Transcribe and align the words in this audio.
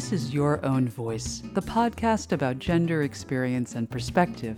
This 0.00 0.12
is 0.12 0.32
Your 0.32 0.64
Own 0.64 0.88
Voice, 0.88 1.42
the 1.52 1.60
podcast 1.60 2.32
about 2.32 2.58
gender 2.58 3.02
experience 3.02 3.74
and 3.74 3.88
perspective. 3.88 4.56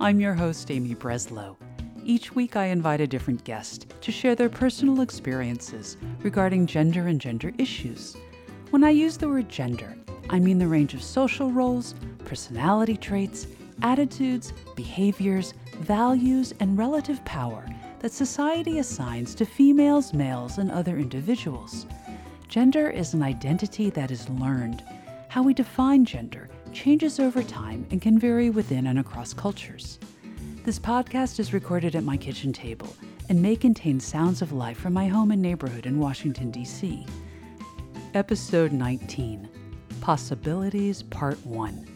I'm 0.00 0.18
your 0.18 0.32
host, 0.32 0.70
Amy 0.70 0.94
Breslow. 0.94 1.58
Each 2.06 2.34
week, 2.34 2.56
I 2.56 2.68
invite 2.68 3.02
a 3.02 3.06
different 3.06 3.44
guest 3.44 3.92
to 4.00 4.10
share 4.10 4.34
their 4.34 4.48
personal 4.48 5.02
experiences 5.02 5.98
regarding 6.22 6.64
gender 6.66 7.06
and 7.06 7.20
gender 7.20 7.52
issues. 7.58 8.16
When 8.70 8.82
I 8.82 8.88
use 8.88 9.18
the 9.18 9.28
word 9.28 9.50
gender, 9.50 9.94
I 10.30 10.40
mean 10.40 10.58
the 10.58 10.66
range 10.66 10.94
of 10.94 11.02
social 11.02 11.50
roles, 11.50 11.94
personality 12.24 12.96
traits, 12.96 13.46
attitudes, 13.82 14.54
behaviors, 14.74 15.52
values, 15.80 16.54
and 16.60 16.78
relative 16.78 17.22
power 17.26 17.66
that 17.98 18.12
society 18.12 18.78
assigns 18.78 19.34
to 19.34 19.44
females, 19.44 20.14
males, 20.14 20.56
and 20.56 20.70
other 20.70 20.96
individuals. 20.96 21.84
Gender 22.48 22.88
is 22.88 23.12
an 23.12 23.22
identity 23.22 23.90
that 23.90 24.10
is 24.10 24.26
learned. 24.30 24.82
How 25.28 25.42
we 25.42 25.52
define 25.52 26.06
gender 26.06 26.48
changes 26.72 27.20
over 27.20 27.42
time 27.42 27.86
and 27.90 28.00
can 28.00 28.18
vary 28.18 28.48
within 28.48 28.86
and 28.86 28.98
across 28.98 29.34
cultures. 29.34 29.98
This 30.64 30.78
podcast 30.78 31.38
is 31.40 31.52
recorded 31.52 31.94
at 31.94 32.04
my 32.04 32.16
kitchen 32.16 32.54
table 32.54 32.96
and 33.28 33.42
may 33.42 33.54
contain 33.54 34.00
sounds 34.00 34.40
of 34.40 34.52
life 34.52 34.78
from 34.78 34.94
my 34.94 35.08
home 35.08 35.30
and 35.30 35.42
neighborhood 35.42 35.84
in 35.84 35.98
Washington, 35.98 36.50
D.C. 36.50 37.04
Episode 38.14 38.72
19 38.72 39.46
Possibilities 40.00 41.02
Part 41.02 41.44
1. 41.44 41.86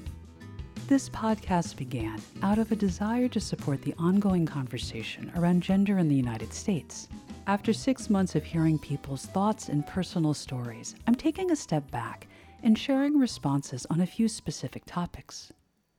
This 0.87 1.09
podcast 1.09 1.77
began 1.77 2.21
out 2.43 2.59
of 2.59 2.71
a 2.71 2.77
desire 2.77 3.29
to 3.29 3.41
support 3.41 3.81
the 3.81 3.95
ongoing 3.97 4.45
conversation 4.45 5.33
around 5.35 5.63
gender 5.63 5.97
in 5.97 6.09
the 6.09 6.15
United 6.15 6.53
States. 6.53 7.09
After 7.49 7.73
six 7.73 8.09
months 8.09 8.37
of 8.37 8.45
hearing 8.45 8.79
people's 8.79 9.27
thoughts 9.27 9.69
and 9.69 9.85
personal 9.85 10.33
stories, 10.33 10.95
I'm 11.09 11.17
taking 11.17 11.51
a 11.51 11.57
step 11.57 11.91
back 11.91 12.29
and 12.63 12.79
sharing 12.79 13.19
responses 13.19 13.85
on 13.91 14.01
a 14.01 14.07
few 14.07 14.29
specific 14.29 14.85
topics. 14.87 15.53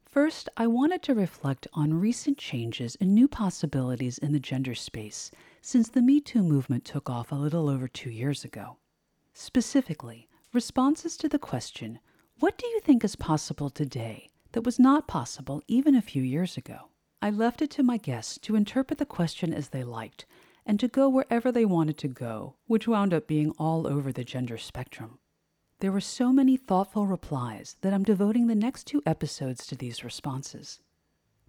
First, 0.05 0.47
I 0.55 0.67
wanted 0.67 1.02
to 1.03 1.13
reflect 1.13 1.67
on 1.73 2.00
recent 2.00 2.38
changes 2.38 2.95
and 3.02 3.13
new 3.13 3.27
possibilities 3.27 4.17
in 4.19 4.31
the 4.31 4.39
gender 4.39 4.73
space 4.73 5.31
since 5.61 5.89
the 5.89 6.02
Me 6.02 6.22
Too 6.22 6.44
movement 6.44 6.85
took 6.85 7.09
off 7.09 7.31
a 7.31 7.35
little 7.35 7.67
over 7.67 7.89
two 7.89 8.09
years 8.09 8.45
ago. 8.45 8.78
Specifically, 9.33 10.30
responses 10.53 11.17
to 11.17 11.28
the 11.28 11.39
question, 11.39 12.00
What 12.39 12.57
do 12.57 12.66
you 12.67 12.80
think 12.80 13.03
is 13.03 13.17
possible 13.17 13.69
today 13.69 14.30
that 14.53 14.63
was 14.63 14.80
not 14.80 15.09
possible 15.09 15.61
even 15.67 15.94
a 15.94 16.02
few 16.02 16.23
years 16.23 16.55
ago? 16.55 16.88
I 17.22 17.30
left 17.31 17.61
it 17.61 17.72
to 17.72 17.83
my 17.83 17.97
guests 17.97 18.38
to 18.44 18.55
interpret 18.55 19.00
the 19.00 19.05
question 19.05 19.53
as 19.53 19.69
they 19.69 19.83
liked 19.83 20.25
and 20.66 20.80
to 20.80 20.88
go 20.88 21.09
wherever 21.09 21.52
they 21.52 21.66
wanted 21.66 21.97
to 22.00 22.08
go, 22.08 22.56
which 22.67 22.88
wound 22.88 23.14
up 23.14 23.28
being 23.28 23.52
all 23.58 23.86
over 23.88 24.11
the 24.11 24.23
gender 24.23 24.58
spectrum. 24.58 25.19
There 25.80 25.92
were 25.92 26.02
so 26.02 26.31
many 26.31 26.56
thoughtful 26.56 27.08
replies 27.08 27.75
that 27.81 27.94
I'm 27.94 28.03
devoting 28.03 28.47
the 28.47 28.56
next 28.56 28.86
two 28.86 29.02
episodes 29.06 29.67
to 29.67 29.75
these 29.75 30.03
responses. 30.03 30.80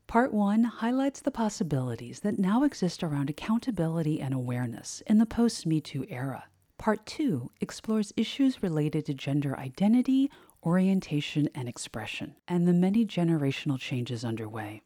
Part 0.06 0.34
1 0.34 0.64
highlights 0.64 1.20
the 1.20 1.30
possibilities 1.30 2.20
that 2.20 2.38
now 2.38 2.64
exist 2.64 3.02
around 3.02 3.30
accountability 3.30 4.20
and 4.20 4.34
awareness 4.34 5.02
in 5.06 5.18
the 5.18 5.26
post 5.26 5.66
Me 5.66 5.80
Too 5.80 6.04
era. 6.08 6.44
Part 6.76 7.06
2 7.06 7.52
explores 7.60 8.12
issues 8.16 8.62
related 8.62 9.06
to 9.06 9.14
gender 9.14 9.58
identity, 9.58 10.30
orientation, 10.62 11.48
and 11.54 11.68
expression, 11.68 12.36
and 12.48 12.66
the 12.66 12.72
many 12.72 13.06
generational 13.06 13.78
changes 13.78 14.24
underway. 14.24 14.82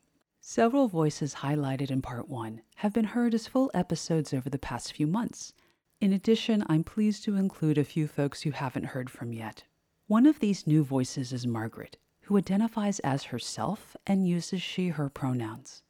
Several 0.51 0.89
voices 0.89 1.35
highlighted 1.35 1.91
in 1.91 2.01
Part 2.01 2.27
1 2.27 2.63
have 2.77 2.95
been 2.95 3.05
heard 3.05 3.35
as 3.35 3.47
full 3.47 3.71
episodes 3.75 4.33
over 4.33 4.49
the 4.49 4.59
past 4.59 4.95
few 4.95 5.07
months. 5.07 5.53
In 6.01 6.11
addition, 6.11 6.65
I'm 6.71 6.85
pleased 6.85 7.23
to 7.25 7.37
include 7.37 7.77
a 7.77 7.85
few 7.85 8.09
folks 8.09 8.47
you 8.47 8.53
haven't 8.53 8.87
heard 8.87 9.11
from 9.11 9.35
yet. 9.35 9.65
One 10.07 10.25
of 10.25 10.41
these 10.41 10.67
new 10.67 10.85
voices 10.85 11.35
is 11.35 11.47
Margaret, 11.47 11.99
who 12.23 12.39
identifies 12.39 12.99
as 13.01 13.25
herself 13.25 13.95
and 14.07 14.27
uses 14.27 14.63
she 14.63 14.89
her 14.89 15.11
pronouns. 15.11 15.83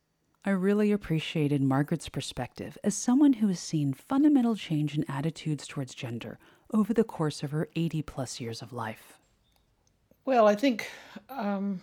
I 0.44 0.50
really 0.50 0.90
appreciated 0.90 1.62
Margaret's 1.62 2.08
perspective 2.08 2.76
as 2.82 2.96
someone 2.96 3.34
who 3.34 3.46
has 3.46 3.60
seen 3.60 3.92
fundamental 3.92 4.56
change 4.56 4.98
in 4.98 5.08
attitudes 5.08 5.68
towards 5.68 5.94
gender 5.94 6.36
over 6.74 6.92
the 6.92 7.04
course 7.04 7.44
of 7.44 7.52
her 7.52 7.68
80 7.76 8.02
plus 8.02 8.40
years 8.40 8.60
of 8.60 8.72
life. 8.72 9.20
Well, 10.24 10.48
I 10.48 10.56
think 10.56 10.90
um, 11.28 11.80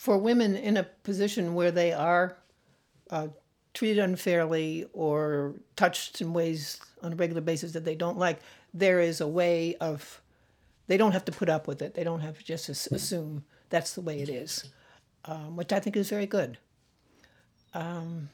for 0.00 0.16
women 0.16 0.56
in 0.56 0.78
a 0.78 0.82
position 0.82 1.52
where 1.52 1.70
they 1.70 1.92
are 1.92 2.34
uh, 3.10 3.28
treated 3.74 4.02
unfairly 4.02 4.86
or 4.94 5.54
touched 5.76 6.22
in 6.22 6.32
ways 6.32 6.80
on 7.02 7.12
a 7.12 7.16
regular 7.16 7.42
basis 7.42 7.72
that 7.72 7.84
they 7.84 7.94
don't 7.94 8.16
like, 8.16 8.38
there 8.72 8.98
is 9.00 9.20
a 9.20 9.28
way 9.28 9.74
of, 9.74 10.22
they 10.86 10.96
don't 10.96 11.12
have 11.12 11.26
to 11.26 11.32
put 11.32 11.50
up 11.50 11.68
with 11.68 11.82
it. 11.82 11.92
They 11.92 12.02
don't 12.02 12.20
have 12.20 12.38
to 12.38 12.42
just 12.42 12.70
assume 12.70 13.44
that's 13.68 13.92
the 13.92 14.00
way 14.00 14.22
it 14.22 14.30
is, 14.30 14.70
um, 15.26 15.54
which 15.54 15.70
I 15.70 15.80
think 15.80 15.98
is 15.98 16.08
very 16.08 16.24
good. 16.24 16.56
Um, 17.74 18.30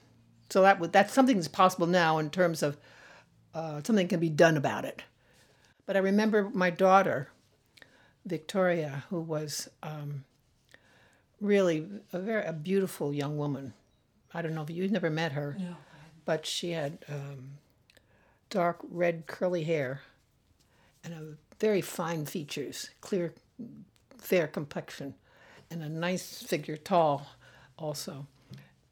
so 0.50 0.62
that 0.62 0.92
that's 0.92 1.12
something 1.12 1.34
that's 1.34 1.48
possible 1.48 1.88
now 1.88 2.18
in 2.18 2.30
terms 2.30 2.62
of 2.62 2.76
uh, 3.54 3.80
something 3.82 4.06
can 4.06 4.20
be 4.20 4.30
done 4.30 4.56
about 4.56 4.84
it. 4.84 5.02
But 5.84 5.96
I 5.96 5.98
remember 5.98 6.48
my 6.48 6.70
daughter, 6.70 7.28
Victoria, 8.24 9.02
who 9.10 9.20
was 9.20 9.68
um, 9.82 10.22
really 11.40 11.86
a 12.12 12.18
very 12.18 12.44
a 12.44 12.52
beautiful 12.52 13.14
young 13.14 13.36
woman. 13.36 13.72
I 14.32 14.42
don't 14.42 14.54
know 14.54 14.62
if 14.62 14.70
you've 14.70 14.92
never 14.92 15.10
met 15.10 15.32
her, 15.32 15.56
no. 15.58 15.76
but 16.24 16.44
she 16.46 16.72
had 16.72 16.98
um, 17.08 17.52
dark 18.50 18.78
red 18.90 19.26
curly 19.26 19.64
hair 19.64 20.02
and 21.04 21.14
a 21.14 21.36
very 21.58 21.80
fine 21.80 22.26
features, 22.26 22.90
clear, 23.00 23.34
fair 24.18 24.46
complexion, 24.46 25.14
and 25.70 25.82
a 25.82 25.88
nice 25.88 26.42
figure, 26.42 26.76
tall, 26.76 27.26
also. 27.78 28.26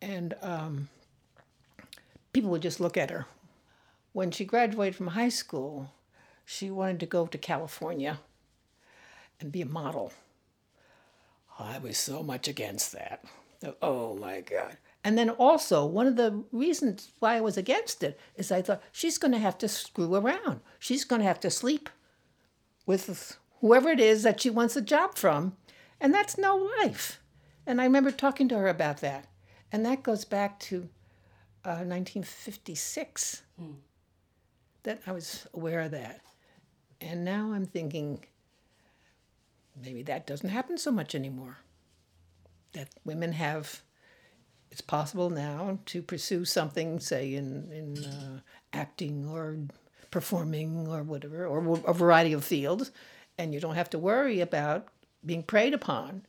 And 0.01 0.35
um, 0.43 0.89
people 2.33 2.51
would 2.51 2.63
just 2.63 2.81
look 2.81 2.97
at 2.97 3.11
her. 3.11 3.27
When 4.13 4.31
she 4.31 4.45
graduated 4.45 4.95
from 4.95 5.09
high 5.09 5.29
school, 5.29 5.91
she 6.45 6.71
wanted 6.71 7.01
to 7.01 7.07
go 7.07 7.27
to 7.27 7.39
California 7.39 8.21
and 9.41 9.51
be 9.51 9.63
a 9.63 9.67
model. 9.67 10.13
I 11.59 11.79
was 11.79 11.97
so 11.97 12.23
much 12.23 12.49
against 12.49 12.93
that. 12.93 13.25
Oh 13.81 14.17
my 14.17 14.41
God. 14.41 14.77
And 15.05 15.19
then 15.19 15.31
also, 15.31 15.85
one 15.85 16.07
of 16.07 16.17
the 16.17 16.45
reasons 16.51 17.13
why 17.19 17.37
I 17.37 17.41
was 17.41 17.57
against 17.57 18.03
it 18.03 18.19
is 18.37 18.51
I 18.51 18.63
thought 18.63 18.83
she's 18.91 19.19
going 19.19 19.33
to 19.33 19.39
have 19.39 19.59
to 19.59 19.69
screw 19.69 20.15
around. 20.15 20.61
She's 20.79 21.05
going 21.05 21.21
to 21.21 21.27
have 21.27 21.41
to 21.41 21.51
sleep 21.51 21.91
with 22.87 23.39
whoever 23.61 23.91
it 23.91 24.01
is 24.01 24.23
that 24.23 24.41
she 24.41 24.51
wants 24.51 24.77
a 24.77 24.83
job 24.83 25.17
from. 25.17 25.57
And 26.01 26.13
that's 26.13 26.39
no 26.39 26.71
life. 26.83 27.21
And 27.67 27.81
I 27.81 27.85
remember 27.85 28.11
talking 28.11 28.49
to 28.49 28.59
her 28.59 28.69
about 28.69 28.99
that. 28.99 29.27
And 29.71 29.85
that 29.85 30.03
goes 30.03 30.25
back 30.25 30.59
to 30.61 30.89
uh, 31.65 31.85
1956 31.85 33.43
hmm. 33.59 33.73
that 34.85 35.01
I 35.07 35.13
was 35.13 35.47
aware 35.53 35.81
of 35.81 35.91
that. 35.93 36.21
And 37.01 37.25
now 37.25 37.53
I'm 37.53 37.67
thinking, 37.67 38.25
maybe 39.81 40.03
that 40.03 40.27
doesn't 40.27 40.51
happen 40.51 40.79
so 40.79 40.91
much 40.91 41.15
anymore. 41.15 41.59
That 42.73 42.89
women 43.05 43.33
have, 43.33 43.83
it's 44.71 44.81
possible 44.81 45.31
now 45.31 45.79
to 45.87 46.03
pursue 46.03 46.45
something, 46.45 47.01
say, 47.01 47.35
in, 47.35 47.71
in 47.73 48.05
uh, 48.05 48.41
acting 48.73 49.29
or 49.29 49.59
performing 50.11 50.87
or 50.89 51.03
whatever, 51.03 51.47
or 51.47 51.81
a 51.87 51.93
variety 51.93 52.33
of 52.33 52.45
fields, 52.45 52.91
and 53.39 53.53
you 53.53 53.61
don't 53.61 53.75
have 53.75 53.91
to 53.91 53.99
worry 53.99 54.41
about 54.41 54.89
being 55.25 55.43
preyed 55.43 55.75
upon 55.75 56.27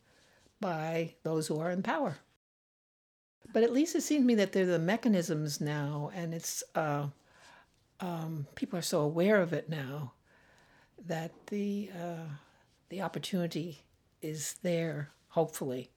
by 0.60 1.14
those 1.24 1.48
who 1.48 1.60
are 1.60 1.72
in 1.72 1.84
power. 1.84 2.18
But 3.54 3.64
at 3.64 3.74
least 3.74 3.96
it 3.96 4.02
seems 4.02 4.24
to 4.24 4.28
me 4.28 4.36
that 4.36 4.52
there 4.52 4.64
are 4.64 4.68
the 4.68 4.80
mechanisms 4.80 5.62
now, 5.62 6.12
and 6.14 6.34
it's 6.34 6.64
uh, 6.74 7.08
um, 8.00 8.48
people 8.56 8.78
are 8.80 8.84
so 8.84 9.02
aware 9.02 9.42
of 9.42 9.54
it 9.54 9.70
now 9.70 10.14
that 11.08 11.32
the 11.48 11.90
uh, 11.94 12.28
the 12.90 13.02
opportunity 13.02 13.84
is 14.22 14.56
there, 14.62 15.12
hopefully. 15.30 15.90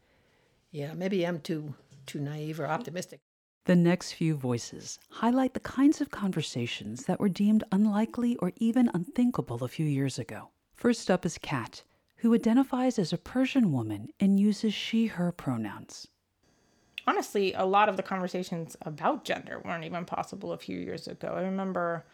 Yeah, 0.71 0.95
maybe 0.95 1.27
I'm 1.27 1.41
too 1.41 1.75
too 2.07 2.21
naive 2.21 2.59
or 2.59 2.67
optimistic. 2.67 3.21
The 3.67 3.77
next 3.77 4.13
few 4.13 4.35
voices 4.35 4.99
highlight 5.11 5.53
the 5.53 5.61
kinds 5.61 6.01
of 6.01 6.11
conversations 6.11 7.05
that 7.05 7.21
were 7.21 7.29
deemed 7.29 7.65
unlikely 7.71 8.37
or 8.37 8.53
even 8.57 8.91
unthinkable 8.95 9.63
a 9.63 9.69
few 9.69 9.85
years 9.85 10.19
ago. 10.19 10.49
First 10.75 11.11
up 11.11 11.27
is 11.27 11.37
Kat, 11.37 11.83
who 12.17 12.35
identifies 12.35 12.99
as 12.99 13.13
a 13.13 13.19
Persian 13.19 13.71
woman 13.73 14.09
and 14.19 14.41
uses 14.41 14.73
she 14.73 15.07
her 15.07 15.31
pronouns. 15.33 16.09
Honestly, 17.07 17.53
a 17.53 17.65
lot 17.65 17.89
of 17.89 17.97
the 17.99 18.03
conversations 18.03 18.77
about 18.83 19.25
gender 19.25 19.61
weren't 19.65 19.85
even 19.85 20.05
possible 20.05 20.53
a 20.53 20.59
few 20.59 20.79
years 20.79 21.07
ago. 21.07 21.35
I 21.37 21.43
remember, 21.43 22.07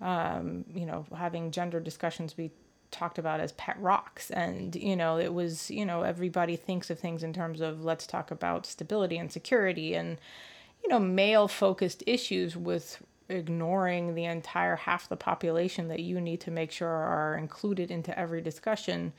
um, 0.00 0.64
you 0.72 0.86
know, 0.86 1.06
having 1.16 1.50
gender 1.50 1.80
discussions 1.80 2.32
be 2.34 2.52
talked 2.92 3.18
about 3.18 3.40
as 3.40 3.52
pet 3.52 3.76
rocks 3.80 4.30
and 4.30 4.76
you 4.76 4.94
know 4.94 5.18
it 5.18 5.34
was 5.34 5.70
you 5.70 5.84
know 5.84 6.02
everybody 6.02 6.54
thinks 6.54 6.90
of 6.90 6.98
things 6.98 7.22
in 7.22 7.32
terms 7.32 7.60
of 7.60 7.82
let's 7.82 8.06
talk 8.06 8.30
about 8.30 8.66
stability 8.66 9.16
and 9.18 9.32
security 9.32 9.94
and 9.94 10.18
you 10.82 10.88
know 10.88 11.00
male 11.00 11.48
focused 11.48 12.02
issues 12.06 12.56
with 12.56 13.02
ignoring 13.32 14.14
the 14.14 14.24
entire 14.24 14.76
half 14.76 15.08
the 15.08 15.16
population 15.16 15.88
that 15.88 16.00
you 16.00 16.20
need 16.20 16.40
to 16.40 16.50
make 16.50 16.70
sure 16.70 16.88
are 16.88 17.36
included 17.36 17.90
into 17.90 18.16
every 18.18 18.40
discussion. 18.40 19.12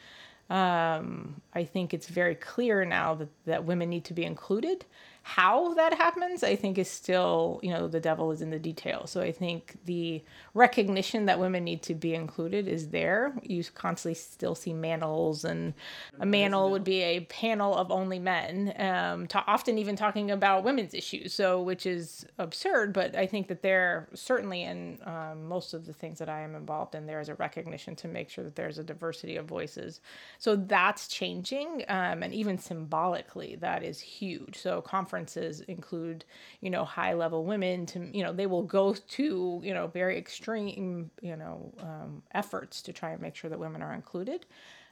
Um, 0.49 1.41
I 1.53 1.63
think 1.63 1.93
it's 1.93 2.07
very 2.07 2.35
clear 2.35 2.85
now 2.85 3.15
that, 3.15 3.29
that 3.45 3.65
women 3.65 3.89
need 3.89 4.05
to 4.05 4.13
be 4.13 4.23
included 4.23 4.85
how 5.25 5.73
that 5.75 5.93
happens, 5.93 6.43
I 6.43 6.57
think, 6.57 6.77
is 6.77 6.89
still, 6.89 7.61
you 7.63 7.71
know, 7.71 7.87
the 7.87 8.01
devil 8.01 8.31
is 8.31 8.41
in 8.41 8.49
the 8.49 8.59
details. 8.59 9.09
So 9.09 9.21
I 9.21 9.31
think 9.31 9.77
the 9.85 10.21
recognition 10.53 11.27
that 11.27 11.39
women 11.39 11.63
need 11.63 11.81
to 11.83 11.95
be 11.95 12.13
included 12.13 12.67
is 12.67 12.89
there. 12.89 13.33
You 13.41 13.63
constantly 13.73 14.15
still 14.15 14.53
see 14.53 14.73
manels, 14.73 15.45
and 15.45 15.73
a 16.19 16.25
manel 16.25 16.71
would 16.71 16.83
be 16.83 17.01
a 17.01 17.21
panel 17.21 17.73
of 17.73 17.89
only 17.89 18.19
men, 18.19 18.73
um, 18.77 19.25
to 19.27 19.41
often 19.47 19.77
even 19.77 19.95
talking 19.95 20.29
about 20.29 20.65
women's 20.65 20.93
issues. 20.93 21.33
So, 21.33 21.61
which 21.61 21.85
is 21.85 22.25
absurd, 22.37 22.91
but 22.91 23.15
I 23.15 23.25
think 23.25 23.47
that 23.47 23.61
there 23.61 24.09
certainly 24.13 24.63
in 24.63 24.99
um, 25.05 25.47
most 25.47 25.73
of 25.73 25.85
the 25.85 25.93
things 25.93 26.19
that 26.19 26.27
I 26.27 26.41
am 26.41 26.53
involved 26.53 26.95
in, 26.95 27.05
there 27.05 27.21
is 27.21 27.29
a 27.29 27.35
recognition 27.35 27.95
to 27.95 28.09
make 28.09 28.29
sure 28.29 28.43
that 28.43 28.57
there's 28.57 28.77
a 28.77 28.83
diversity 28.83 29.37
of 29.37 29.45
voices. 29.45 30.01
So 30.37 30.57
that's 30.57 31.07
changing, 31.07 31.85
um, 31.87 32.23
and 32.23 32.33
even 32.33 32.57
symbolically, 32.57 33.55
that 33.61 33.83
is 33.83 34.01
huge. 34.01 34.57
So 34.57 34.81
conference 34.81 35.12
conferences 35.13 35.62
include, 35.62 36.25
you 36.62 36.69
know, 36.71 36.83
high 36.83 37.13
level 37.13 37.45
women 37.45 37.86
to, 37.86 38.10
you 38.12 38.24
know, 38.24 38.33
they 38.33 38.48
will 38.48 38.63
go 38.63 38.94
to, 38.94 39.62
you 39.63 39.74
know, 39.74 39.88
very 39.88 40.18
extreme, 40.18 41.12
you 41.21 41.36
know, 41.36 41.71
um, 41.80 42.24
efforts 42.33 42.81
to 42.81 42.92
try 42.92 43.12
and 43.12 43.21
make 43.21 43.36
sure 43.36 43.50
that 43.50 43.60
women 43.60 43.83
are 43.83 43.94
included. 43.94 44.45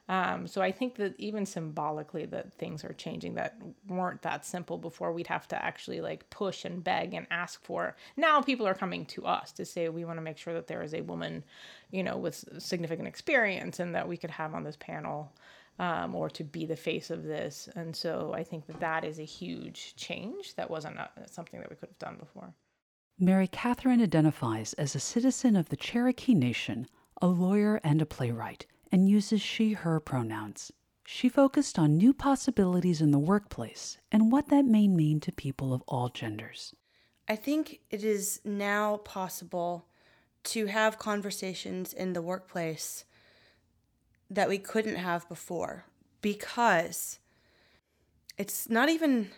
Um, 0.08 0.46
so 0.46 0.60
I 0.60 0.72
think 0.72 0.96
that 0.96 1.14
even 1.18 1.46
symbolically 1.46 2.26
that 2.26 2.52
things 2.54 2.84
are 2.84 2.92
changing 2.92 3.34
that 3.34 3.56
weren't 3.88 4.22
that 4.22 4.44
simple 4.44 4.78
before. 4.78 5.12
We'd 5.12 5.28
have 5.28 5.48
to 5.48 5.64
actually 5.64 6.00
like 6.00 6.28
push 6.30 6.64
and 6.64 6.82
beg 6.84 7.14
and 7.14 7.26
ask 7.30 7.64
for. 7.64 7.96
Now 8.16 8.42
people 8.42 8.66
are 8.66 8.74
coming 8.74 9.06
to 9.06 9.26
us 9.26 9.52
to 9.52 9.64
say 9.64 9.88
we 9.88 10.04
want 10.04 10.18
to 10.18 10.22
make 10.22 10.38
sure 10.38 10.54
that 10.54 10.66
there 10.66 10.82
is 10.82 10.94
a 10.94 11.02
woman, 11.02 11.44
you 11.90 12.02
know, 12.02 12.16
with 12.16 12.44
significant 12.58 13.08
experience 13.08 13.80
and 13.80 13.94
that 13.94 14.08
we 14.08 14.16
could 14.16 14.30
have 14.30 14.54
on 14.54 14.64
this 14.64 14.76
panel 14.76 15.32
um, 15.78 16.14
or 16.14 16.28
to 16.30 16.44
be 16.44 16.66
the 16.66 16.76
face 16.76 17.10
of 17.10 17.24
this. 17.24 17.68
And 17.74 17.94
so 17.94 18.32
I 18.34 18.44
think 18.44 18.66
that 18.66 18.80
that 18.80 19.04
is 19.04 19.18
a 19.18 19.24
huge 19.24 19.96
change 19.96 20.54
that 20.56 20.70
wasn't 20.70 20.96
a, 20.98 21.02
uh, 21.02 21.26
something 21.26 21.60
that 21.60 21.70
we 21.70 21.76
could 21.76 21.88
have 21.88 21.98
done 21.98 22.16
before. 22.18 22.54
Mary 23.18 23.48
Catherine 23.48 24.02
identifies 24.02 24.72
as 24.74 24.94
a 24.94 25.00
citizen 25.00 25.56
of 25.56 25.68
the 25.68 25.76
Cherokee 25.76 26.34
Nation, 26.34 26.86
a 27.20 27.26
lawyer, 27.26 27.80
and 27.84 28.02
a 28.02 28.06
playwright, 28.06 28.66
and 28.90 29.08
uses 29.08 29.40
she, 29.40 29.74
her 29.74 30.00
pronouns. 30.00 30.72
She 31.04 31.28
focused 31.28 31.78
on 31.78 31.96
new 31.96 32.12
possibilities 32.14 33.00
in 33.00 33.10
the 33.10 33.18
workplace 33.18 33.98
and 34.10 34.32
what 34.32 34.48
that 34.48 34.64
may 34.64 34.88
mean 34.88 35.20
to 35.20 35.32
people 35.32 35.74
of 35.74 35.82
all 35.86 36.08
genders. 36.08 36.74
I 37.28 37.36
think 37.36 37.80
it 37.90 38.04
is 38.04 38.40
now 38.44 38.98
possible 38.98 39.86
to 40.44 40.66
have 40.66 40.98
conversations 40.98 41.92
in 41.92 42.12
the 42.12 42.22
workplace 42.22 43.04
that 44.34 44.48
we 44.48 44.58
couldn't 44.58 44.96
have 44.96 45.28
before 45.28 45.84
because 46.20 47.18
it's 48.38 48.68
not 48.68 48.88
even 48.88 49.30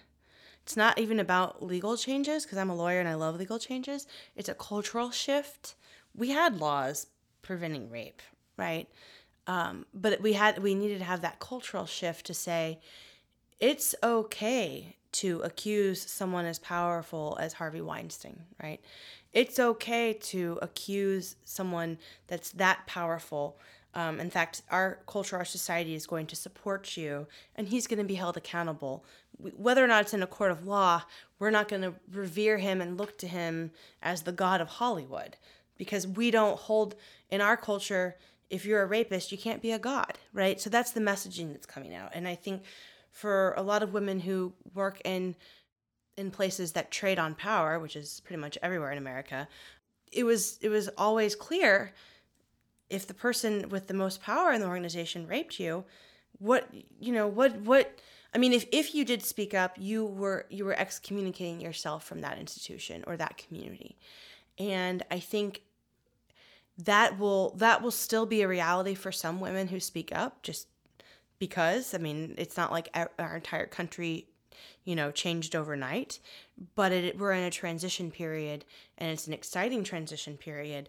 it's 0.63 0.77
not 0.77 0.99
even 0.99 1.21
about 1.21 1.63
legal 1.63 1.97
changes 1.97 2.45
because 2.45 2.57
I'm 2.57 2.71
a 2.71 2.75
lawyer 2.75 3.01
and 3.01 3.09
I 3.09 3.15
love 3.15 3.37
legal 3.37 3.59
changes. 3.59 4.07
It's 4.35 4.49
a 4.49 4.55
cultural 4.55 5.11
shift. 5.11 5.75
We 6.17 6.31
had 6.31 6.59
laws 6.59 7.09
preventing 7.43 7.91
rape, 7.91 8.23
right? 8.57 8.89
Um, 9.47 9.85
but 9.93 10.23
we 10.23 10.33
had 10.33 10.63
we 10.63 10.75
needed 10.75 10.99
to 10.99 11.05
have 11.05 11.21
that 11.21 11.39
cultural 11.39 11.87
shift 11.87 12.27
to 12.27 12.35
say 12.35 12.81
it's 13.61 13.95
okay 14.03 14.97
to 15.13 15.41
accuse 15.43 16.01
someone 16.01 16.45
as 16.45 16.59
powerful 16.59 17.37
as 17.41 17.53
Harvey 17.53 17.81
Weinstein, 17.81 18.45
right? 18.63 18.81
It's 19.33 19.59
okay 19.59 20.13
to 20.13 20.59
accuse 20.63 21.37
someone 21.45 21.99
that's 22.27 22.51
that 22.53 22.87
powerful 22.87 23.59
um, 23.95 24.21
in 24.21 24.29
fact, 24.29 24.63
our 24.71 24.99
culture, 25.07 25.37
our 25.37 25.45
society 25.45 25.95
is 25.95 26.07
going 26.07 26.27
to 26.27 26.37
support 26.37 26.97
you, 26.97 27.27
and 27.55 27.69
he's 27.69 27.87
going 27.87 27.99
to 27.99 28.05
be 28.05 28.15
held 28.15 28.37
accountable. 28.37 29.05
Whether 29.39 29.85
or 29.85 29.87
not 29.87 30.03
it's 30.03 30.15
in 30.15 30.23
a 30.23 30.27
court 30.27 30.51
of 30.51 30.67
law, 30.67 31.03
we're 31.39 31.51
not 31.51 31.69
going 31.69 31.83
to 31.83 31.95
revere 32.13 32.59
him 32.59 32.81
and 32.81 32.99
look 32.99 33.17
to 33.19 33.29
him 33.29 33.71
as 34.03 34.23
the 34.23 34.33
god 34.33 34.61
of 34.61 34.69
Hollywood 34.69 35.37
because 35.77 36.07
we 36.07 36.31
don't 36.31 36.59
hold 36.59 36.97
in 37.31 37.41
our 37.41 37.57
culture. 37.57 38.17
If 38.51 38.65
you're 38.65 38.83
a 38.83 38.87
rapist, 38.87 39.33
you 39.33 39.39
can't 39.39 39.63
be 39.63 39.73
a 39.73 39.79
god, 39.79 40.19
right? 40.33 40.61
So 40.61 40.71
that's 40.71 40.91
the 40.91 41.01
messaging 41.01 41.53
that's 41.53 41.67
coming 41.67 41.95
out, 41.95 42.11
and 42.15 42.27
I 42.27 42.35
think 42.35 42.63
for 43.11 43.55
a 43.57 43.63
lot 43.63 43.83
of 43.83 43.95
women 43.95 44.21
who 44.21 44.53
work 44.75 45.01
in 45.05 45.37
in 46.17 46.31
places 46.31 46.73
that 46.73 46.93
trade 46.93 47.19
on 47.19 47.35
power, 47.35 47.81
which 47.81 47.97
is 47.97 48.21
pretty 48.25 48.41
much 48.41 48.57
everywhere 48.63 48.93
in 48.93 48.99
America, 48.99 49.49
it 50.13 50.25
was 50.25 50.59
it 50.61 50.69
was 50.69 50.89
always 50.99 51.35
clear 51.35 51.93
if 52.91 53.07
the 53.07 53.15
person 53.15 53.69
with 53.69 53.87
the 53.87 53.95
most 53.95 54.23
power 54.23 54.53
in 54.53 54.61
the 54.61 54.67
organization 54.67 55.27
raped 55.27 55.59
you, 55.59 55.85
what 56.39 56.69
you 56.99 57.13
know, 57.13 57.27
what 57.27 57.57
what 57.61 57.99
I 58.35 58.39
mean, 58.39 58.53
if, 58.53 58.67
if 58.73 58.95
you 58.95 59.05
did 59.05 59.23
speak 59.23 59.55
up, 59.55 59.77
you 59.79 60.05
were 60.05 60.47
you 60.51 60.65
were 60.65 60.79
excommunicating 60.79 61.61
yourself 61.61 62.05
from 62.05 62.21
that 62.21 62.39
institution 62.39 63.05
or 63.07 63.17
that 63.17 63.39
community. 63.39 63.97
And 64.59 65.05
I 65.11 65.21
think 65.21 65.63
that 66.79 67.19
will 67.19 67.51
that 67.57 67.83
will 67.83 67.93
still 67.93 68.27
be 68.27 68.43
a 68.43 68.49
reality 68.49 68.95
for 68.95 69.13
some 69.13 69.41
women 69.41 69.69
who 69.69 69.79
speak 69.79 70.11
up 70.13 70.43
just 70.43 70.67
because 71.39 71.95
I 71.95 71.99
mean, 71.99 72.35
it's 72.37 72.57
not 72.57 72.73
like 72.73 72.89
our 73.19 73.37
entire 73.37 73.67
country 73.67 74.29
you 74.85 74.95
know 74.95 75.11
changed 75.11 75.57
overnight 75.57 76.21
but 76.75 76.93
it, 76.93 77.19
we're 77.19 77.33
in 77.33 77.45
a 77.45 77.51
transition 77.51 78.11
period 78.11 78.65
and 78.99 79.11
it's 79.11 79.27
an 79.27 79.33
exciting 79.33 79.83
transition 79.83 80.37
period 80.37 80.89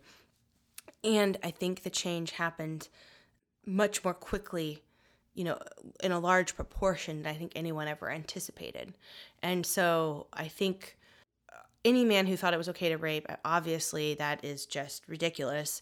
and 1.05 1.37
I 1.43 1.51
think 1.51 1.83
the 1.83 1.89
change 1.89 2.31
happened 2.31 2.89
much 3.65 4.03
more 4.03 4.13
quickly, 4.13 4.81
you 5.35 5.43
know, 5.43 5.59
in 6.03 6.11
a 6.11 6.19
large 6.19 6.55
proportion 6.55 7.21
than 7.21 7.33
I 7.33 7.37
think 7.37 7.51
anyone 7.55 7.87
ever 7.87 8.09
anticipated. 8.09 8.93
And 9.41 9.65
so 9.65 10.27
I 10.33 10.47
think 10.47 10.97
uh, 11.49 11.57
any 11.83 12.03
man 12.03 12.25
who 12.25 12.35
thought 12.35 12.53
it 12.53 12.57
was 12.57 12.69
okay 12.69 12.89
to 12.89 12.97
rape, 12.97 13.27
obviously 13.45 14.15
that 14.15 14.43
is 14.43 14.65
just 14.65 15.07
ridiculous. 15.07 15.81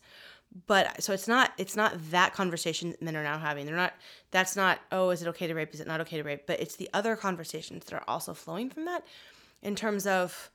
But 0.67 1.01
so 1.01 1.13
it's 1.13 1.27
not 1.27 1.51
it's 1.57 1.75
not 1.75 1.93
that 2.11 2.33
conversation 2.33 2.93
men 3.01 3.15
are 3.15 3.23
now 3.23 3.39
having. 3.39 3.65
They're 3.65 3.75
not 3.75 3.93
that's 4.29 4.55
not, 4.55 4.79
oh, 4.91 5.09
is 5.09 5.21
it 5.21 5.27
okay 5.29 5.47
to 5.47 5.55
rape? 5.55 5.73
Is 5.73 5.79
it 5.79 5.87
not 5.87 6.01
okay 6.01 6.17
to 6.17 6.23
rape? 6.23 6.45
But 6.45 6.59
it's 6.59 6.75
the 6.75 6.89
other 6.93 7.15
conversations 7.15 7.85
that 7.85 7.95
are 7.95 8.03
also 8.07 8.33
flowing 8.33 8.69
from 8.69 8.85
that 8.85 9.03
in 9.63 9.75
terms 9.75 10.05
of 10.05 10.51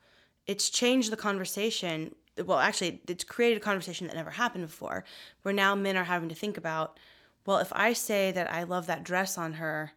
it's 0.46 0.70
changed 0.70 1.10
the 1.10 1.16
conversation 1.16 2.14
well, 2.44 2.58
actually, 2.58 3.00
it's 3.08 3.24
created 3.24 3.58
a 3.58 3.64
conversation 3.64 4.06
that 4.06 4.16
never 4.16 4.30
happened 4.30 4.66
before, 4.66 5.04
where 5.42 5.54
now 5.54 5.74
men 5.74 5.96
are 5.96 6.04
having 6.04 6.28
to 6.28 6.34
think 6.34 6.56
about, 6.56 6.98
well, 7.46 7.58
if 7.58 7.72
I 7.72 7.92
say 7.92 8.32
that 8.32 8.52
I 8.52 8.64
love 8.64 8.86
that 8.86 9.04
dress 9.04 9.38
on 9.38 9.54
her, 9.54 9.92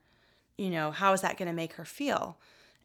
you 0.58 0.70
know, 0.70 0.92
how 0.92 1.14
is 1.14 1.22
that 1.22 1.38
going 1.38 1.48
to 1.48 1.54
make 1.54 1.74
her 1.74 1.86
feel? 1.86 2.38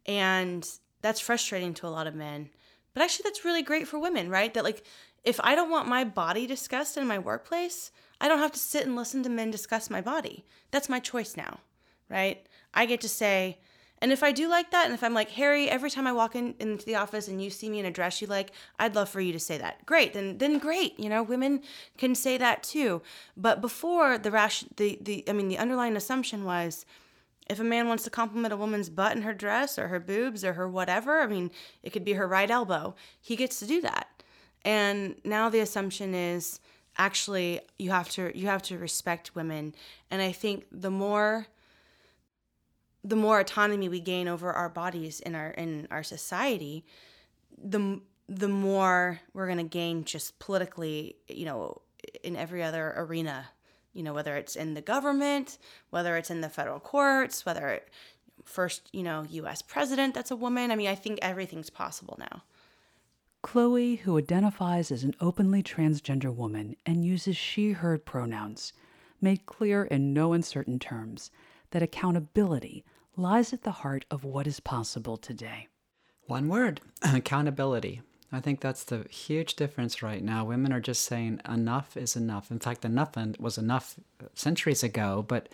And 0.05 0.67
that's 1.01 1.19
frustrating 1.19 1.73
to 1.75 1.87
a 1.87 1.89
lot 1.89 2.07
of 2.07 2.15
men. 2.15 2.49
But 2.93 3.03
actually, 3.03 3.23
that's 3.23 3.45
really 3.45 3.61
great 3.61 3.87
for 3.87 3.99
women, 3.99 4.29
right? 4.29 4.53
That, 4.53 4.63
like, 4.63 4.83
if 5.23 5.39
I 5.43 5.55
don't 5.55 5.69
want 5.69 5.87
my 5.87 6.03
body 6.03 6.47
discussed 6.47 6.97
in 6.97 7.05
my 7.07 7.19
workplace, 7.19 7.91
I 8.19 8.27
don't 8.27 8.39
have 8.39 8.53
to 8.53 8.59
sit 8.59 8.85
and 8.85 8.95
listen 8.95 9.23
to 9.23 9.29
men 9.29 9.51
discuss 9.51 9.89
my 9.89 10.01
body. 10.01 10.45
That's 10.71 10.89
my 10.89 10.99
choice 10.99 11.37
now, 11.37 11.59
right? 12.09 12.45
I 12.73 12.85
get 12.85 13.01
to 13.01 13.09
say, 13.09 13.59
and 14.01 14.11
if 14.11 14.21
I 14.21 14.31
do 14.31 14.47
like 14.47 14.71
that, 14.71 14.85
and 14.85 14.93
if 14.93 15.03
I'm 15.03 15.13
like, 15.13 15.31
Harry, 15.31 15.69
every 15.69 15.89
time 15.89 16.05
I 16.05 16.11
walk 16.11 16.35
in 16.35 16.53
into 16.59 16.85
the 16.85 16.95
office 16.95 17.27
and 17.27 17.41
you 17.41 17.49
see 17.49 17.69
me 17.69 17.79
in 17.79 17.85
a 17.85 17.91
dress 17.91 18.21
you 18.21 18.27
like, 18.27 18.51
I'd 18.77 18.95
love 18.95 19.09
for 19.09 19.21
you 19.21 19.33
to 19.33 19.39
say 19.39 19.57
that. 19.57 19.85
Great, 19.85 20.13
then 20.13 20.37
then 20.37 20.59
great. 20.59 20.99
You 20.99 21.09
know, 21.09 21.23
women 21.23 21.61
can 21.97 22.13
say 22.13 22.37
that 22.37 22.63
too. 22.63 23.01
But 23.35 23.59
before 23.61 24.17
the 24.17 24.31
rash, 24.31 24.63
the 24.75 24.97
the 25.01 25.23
I 25.27 25.33
mean, 25.33 25.47
the 25.47 25.57
underlying 25.57 25.95
assumption 25.95 26.45
was, 26.45 26.85
if 27.49 27.59
a 27.59 27.63
man 27.63 27.87
wants 27.87 28.03
to 28.03 28.09
compliment 28.09 28.53
a 28.53 28.57
woman's 28.57 28.89
butt 28.89 29.15
in 29.15 29.23
her 29.23 29.33
dress 29.33 29.79
or 29.79 29.87
her 29.87 29.99
boobs 29.99 30.43
or 30.43 30.53
her 30.53 30.67
whatever, 30.67 31.21
I 31.21 31.27
mean, 31.27 31.49
it 31.81 31.91
could 31.91 32.05
be 32.05 32.13
her 32.13 32.27
right 32.27 32.51
elbow. 32.51 32.95
He 33.19 33.35
gets 33.35 33.59
to 33.59 33.65
do 33.65 33.81
that. 33.81 34.07
And 34.63 35.15
now 35.23 35.49
the 35.49 35.61
assumption 35.61 36.13
is 36.13 36.59
actually 36.97 37.61
you 37.79 37.91
have 37.91 38.09
to 38.09 38.37
you 38.37 38.47
have 38.47 38.61
to 38.63 38.77
respect 38.77 39.35
women. 39.35 39.73
And 40.11 40.21
I 40.21 40.31
think 40.31 40.65
the 40.71 40.91
more 40.91 41.47
the 43.03 43.15
more 43.15 43.39
autonomy 43.39 43.89
we 43.89 43.99
gain 43.99 44.27
over 44.27 44.51
our 44.51 44.69
bodies 44.69 45.19
in 45.19 45.35
our 45.35 45.51
in 45.51 45.87
our 45.91 46.03
society, 46.03 46.85
the 47.57 48.01
the 48.29 48.47
more 48.47 49.19
we're 49.33 49.45
going 49.45 49.57
to 49.57 49.63
gain 49.63 50.03
just 50.03 50.37
politically, 50.39 51.15
you 51.27 51.45
know, 51.45 51.81
in 52.23 52.35
every 52.35 52.61
other 52.61 52.93
arena, 52.97 53.49
you 53.93 54.03
know, 54.03 54.13
whether 54.13 54.35
it's 54.35 54.55
in 54.55 54.73
the 54.73 54.81
government, 54.81 55.57
whether 55.89 56.17
it's 56.17 56.29
in 56.29 56.41
the 56.41 56.49
federal 56.49 56.79
courts, 56.79 57.45
whether 57.45 57.69
it, 57.69 57.89
first, 58.43 58.89
you 58.91 59.03
know, 59.03 59.25
US 59.29 59.61
president 59.61 60.13
that's 60.13 60.31
a 60.31 60.35
woman. 60.35 60.71
I 60.71 60.75
mean, 60.75 60.87
I 60.87 60.95
think 60.95 61.19
everything's 61.21 61.69
possible 61.69 62.17
now. 62.19 62.43
Chloe, 63.41 63.95
who 63.97 64.17
identifies 64.17 64.91
as 64.91 65.03
an 65.03 65.13
openly 65.21 65.63
transgender 65.63 66.33
woman 66.33 66.75
and 66.85 67.05
uses 67.05 67.37
she, 67.37 67.71
her 67.71 67.97
pronouns, 67.97 68.73
made 69.21 69.45
clear 69.45 69.85
in 69.85 70.13
no 70.13 70.33
uncertain 70.33 70.79
terms 70.79 71.31
that 71.71 71.83
accountability 71.83 72.83
lies 73.15 73.53
at 73.53 73.63
the 73.63 73.71
heart 73.71 74.05
of 74.11 74.23
what 74.23 74.47
is 74.47 74.59
possible 74.59 75.17
today. 75.17 75.67
One 76.27 76.47
word 76.47 76.81
accountability. 77.01 78.01
I 78.31 78.41
think 78.41 78.59
that's 78.59 78.83
the 78.83 79.05
huge 79.09 79.55
difference 79.55 80.03
right 80.03 80.21
now. 80.21 80.43
Women 80.43 80.73
are 80.73 80.81
just 80.81 81.05
saying 81.05 81.41
enough 81.47 81.95
is 81.95 82.15
enough. 82.15 82.51
In 82.51 82.59
fact, 82.59 82.83
enough 82.83 83.15
was 83.39 83.57
enough 83.57 83.95
centuries 84.33 84.83
ago, 84.83 85.23
but 85.27 85.47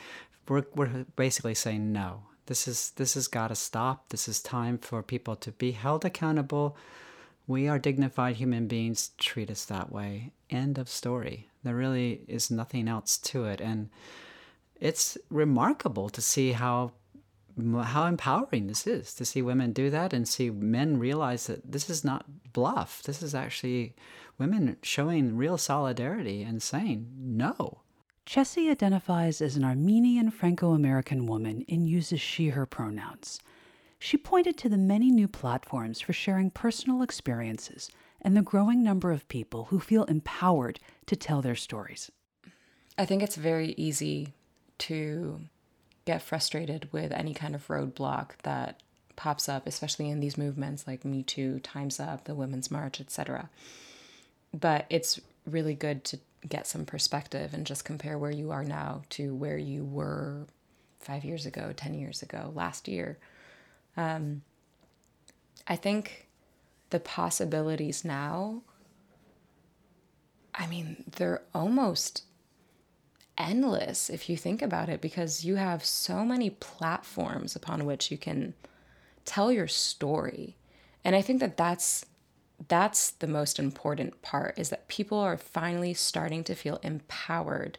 we're, 0.47 0.63
we're 0.73 1.05
basically 1.15 1.53
saying 1.53 1.91
no. 1.91 2.23
This 2.47 2.67
is 2.67 2.91
this 2.97 3.13
has 3.13 3.27
got 3.27 3.49
to 3.49 3.55
stop. 3.55 4.09
This 4.09 4.27
is 4.27 4.41
time 4.41 4.77
for 4.77 5.01
people 5.01 5.35
to 5.37 5.51
be 5.51 5.71
held 5.71 6.03
accountable. 6.03 6.75
We 7.47 7.67
are 7.67 7.79
dignified 7.79 8.35
human 8.35 8.67
beings. 8.67 9.11
Treat 9.17 9.49
us 9.49 9.65
that 9.65 9.91
way. 9.91 10.31
End 10.49 10.77
of 10.77 10.89
story. 10.89 11.49
There 11.63 11.75
really 11.75 12.21
is 12.27 12.51
nothing 12.51 12.87
else 12.89 13.17
to 13.19 13.45
it, 13.45 13.61
and 13.61 13.89
it's 14.83 15.17
remarkable 15.29 16.09
to 16.09 16.21
see 16.21 16.51
how 16.51 16.91
how 17.83 18.07
empowering 18.07 18.67
this 18.67 18.85
is 18.85 19.13
to 19.13 19.23
see 19.23 19.41
women 19.41 19.71
do 19.71 19.89
that 19.91 20.11
and 20.11 20.27
see 20.27 20.49
men 20.49 20.97
realize 20.97 21.45
that 21.47 21.71
this 21.71 21.87
is 21.89 22.03
not 22.03 22.25
bluff. 22.51 23.01
This 23.03 23.21
is 23.21 23.35
actually 23.35 23.95
women 24.39 24.75
showing 24.81 25.37
real 25.37 25.57
solidarity 25.57 26.41
and 26.41 26.61
saying 26.61 27.07
no. 27.15 27.81
Chessie 28.25 28.71
identifies 28.71 29.39
as 29.39 29.55
an 29.55 29.63
Armenian 29.63 30.31
Franco 30.31 30.73
American 30.73 31.27
woman 31.27 31.63
and 31.69 31.87
uses 31.87 32.19
she, 32.19 32.49
her 32.49 32.65
pronouns. 32.65 33.39
She 33.99 34.17
pointed 34.17 34.57
to 34.57 34.69
the 34.69 34.77
many 34.77 35.11
new 35.11 35.27
platforms 35.27 36.01
for 36.01 36.11
sharing 36.11 36.49
personal 36.49 37.03
experiences 37.03 37.89
and 38.19 38.35
the 38.35 38.41
growing 38.41 38.83
number 38.83 39.11
of 39.11 39.27
people 39.27 39.65
who 39.65 39.79
feel 39.79 40.05
empowered 40.05 40.79
to 41.05 41.15
tell 41.15 41.41
their 41.41 41.55
stories. 41.55 42.11
I 42.97 43.05
think 43.05 43.21
it's 43.21 43.35
very 43.35 43.75
easy 43.77 44.33
to 44.79 45.41
get 46.05 46.21
frustrated 46.21 46.89
with 46.91 47.11
any 47.11 47.33
kind 47.33 47.55
of 47.55 47.67
roadblock 47.67 48.31
that 48.43 48.81
pops 49.15 49.47
up, 49.47 49.67
especially 49.67 50.09
in 50.09 50.19
these 50.19 50.37
movements 50.37 50.85
like 50.87 51.05
Me 51.05 51.23
Too, 51.23 51.59
Time's 51.59 51.99
Up, 51.99 52.25
the 52.25 52.35
Women's 52.35 52.71
March, 52.71 52.99
etc. 52.99 53.49
But 54.53 54.85
it's 54.89 55.19
really 55.45 55.75
good 55.75 56.03
to 56.05 56.19
get 56.47 56.67
some 56.67 56.85
perspective 56.85 57.53
and 57.53 57.65
just 57.65 57.85
compare 57.85 58.17
where 58.17 58.31
you 58.31 58.51
are 58.51 58.63
now 58.63 59.03
to 59.09 59.33
where 59.33 59.57
you 59.57 59.83
were 59.85 60.45
five 60.99 61.23
years 61.23 61.45
ago, 61.45 61.73
10 61.75 61.93
years 61.93 62.21
ago, 62.21 62.51
last 62.53 62.87
year. 62.87 63.17
Um, 63.95 64.41
I 65.67 65.75
think 65.75 66.27
the 66.89 66.99
possibilities 66.99 68.03
now, 68.03 68.61
I 70.53 70.67
mean, 70.67 71.03
they're 71.15 71.41
almost 71.53 72.23
endless 73.37 74.09
if 74.09 74.29
you 74.29 74.37
think 74.37 74.61
about 74.61 74.89
it 74.89 75.01
because 75.01 75.43
you 75.43 75.55
have 75.55 75.83
so 75.83 76.23
many 76.23 76.49
platforms 76.49 77.55
upon 77.55 77.85
which 77.85 78.11
you 78.11 78.17
can 78.17 78.53
tell 79.25 79.51
your 79.51 79.67
story. 79.67 80.55
And 81.03 81.15
I 81.15 81.21
think 81.21 81.39
that 81.39 81.57
that's 81.57 82.05
that's 82.67 83.11
the 83.11 83.27
most 83.27 83.59
important 83.59 84.21
part 84.21 84.57
is 84.57 84.69
that 84.69 84.87
people 84.87 85.19
are 85.19 85.37
finally 85.37 85.93
starting 85.93 86.43
to 86.45 86.55
feel 86.55 86.79
empowered 86.83 87.77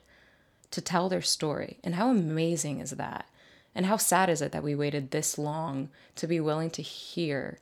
to 0.71 0.81
tell 0.81 1.09
their 1.09 1.23
story. 1.23 1.79
And 1.85 1.95
how 1.95 2.11
amazing 2.11 2.81
is 2.81 2.91
that? 2.91 3.27
And 3.75 3.87
how 3.87 3.97
sad 3.97 4.29
is 4.29 4.43
it 4.43 4.53
that 4.53 4.63
we 4.63 4.75
waited 4.75 5.11
this 5.11 5.39
long 5.39 5.89
to 6.17 6.27
be 6.27 6.41
willing 6.41 6.71
to 6.71 6.83
hear 6.83 7.59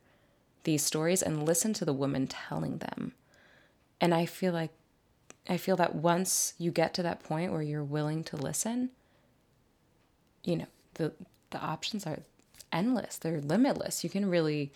these 0.65 0.85
stories 0.85 1.23
and 1.23 1.45
listen 1.45 1.73
to 1.75 1.85
the 1.85 1.93
women 1.93 2.27
telling 2.27 2.79
them? 2.79 3.13
And 4.01 4.15
I 4.15 4.27
feel 4.27 4.53
like 4.53 4.73
I 5.49 5.57
feel 5.57 5.77
that 5.77 5.95
once 5.95 6.55
you 6.59 6.71
get 6.71 6.95
to 6.95 7.03
that 7.03 7.23
point 7.23 7.53
where 7.53 7.63
you're 7.63 7.83
willing 7.83 8.23
to 8.25 8.37
listen, 8.37 8.91
you 10.45 10.57
know, 10.57 10.67
the 10.95 11.13
the 11.51 11.61
options 11.61 12.07
are 12.07 12.21
endless. 12.73 13.17
They're 13.17 13.41
limitless. 13.41 14.05
You 14.05 14.11
can 14.11 14.29
really 14.29 14.73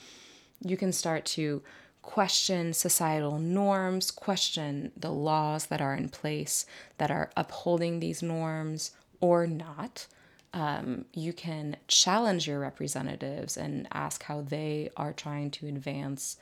you 0.62 0.76
can 0.76 0.92
start 0.92 1.24
to 1.26 1.62
question 2.02 2.72
societal 2.72 3.38
norms, 3.38 4.10
question 4.10 4.92
the 4.96 5.12
laws 5.12 5.66
that 5.66 5.80
are 5.80 5.94
in 5.94 6.08
place 6.08 6.64
that 6.98 7.10
are 7.10 7.30
upholding 7.36 8.00
these 8.00 8.22
norms 8.22 8.92
or 9.20 9.46
not. 9.46 10.06
Um, 10.54 11.04
you 11.12 11.32
can 11.32 11.76
challenge 11.88 12.46
your 12.46 12.60
representatives 12.60 13.56
and 13.56 13.88
ask 13.92 14.22
how 14.22 14.40
they 14.40 14.90
are 14.96 15.12
trying 15.12 15.50
to 15.52 15.66
advance 15.66 16.36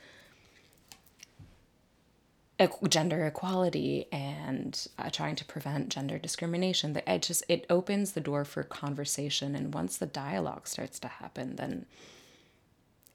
gender 2.87 3.25
equality 3.25 4.07
and 4.11 4.87
uh, 4.97 5.09
trying 5.09 5.35
to 5.35 5.45
prevent 5.45 5.89
gender 5.89 6.17
discrimination. 6.17 6.93
that 6.93 7.07
It 7.07 7.21
just 7.23 7.43
it 7.49 7.65
opens 7.69 8.13
the 8.13 8.21
door 8.21 8.45
for 8.45 8.63
conversation, 8.63 9.55
and 9.55 9.73
once 9.73 9.97
the 9.97 10.05
dialogue 10.05 10.67
starts 10.67 10.99
to 10.99 11.07
happen, 11.07 11.57
then 11.57 11.85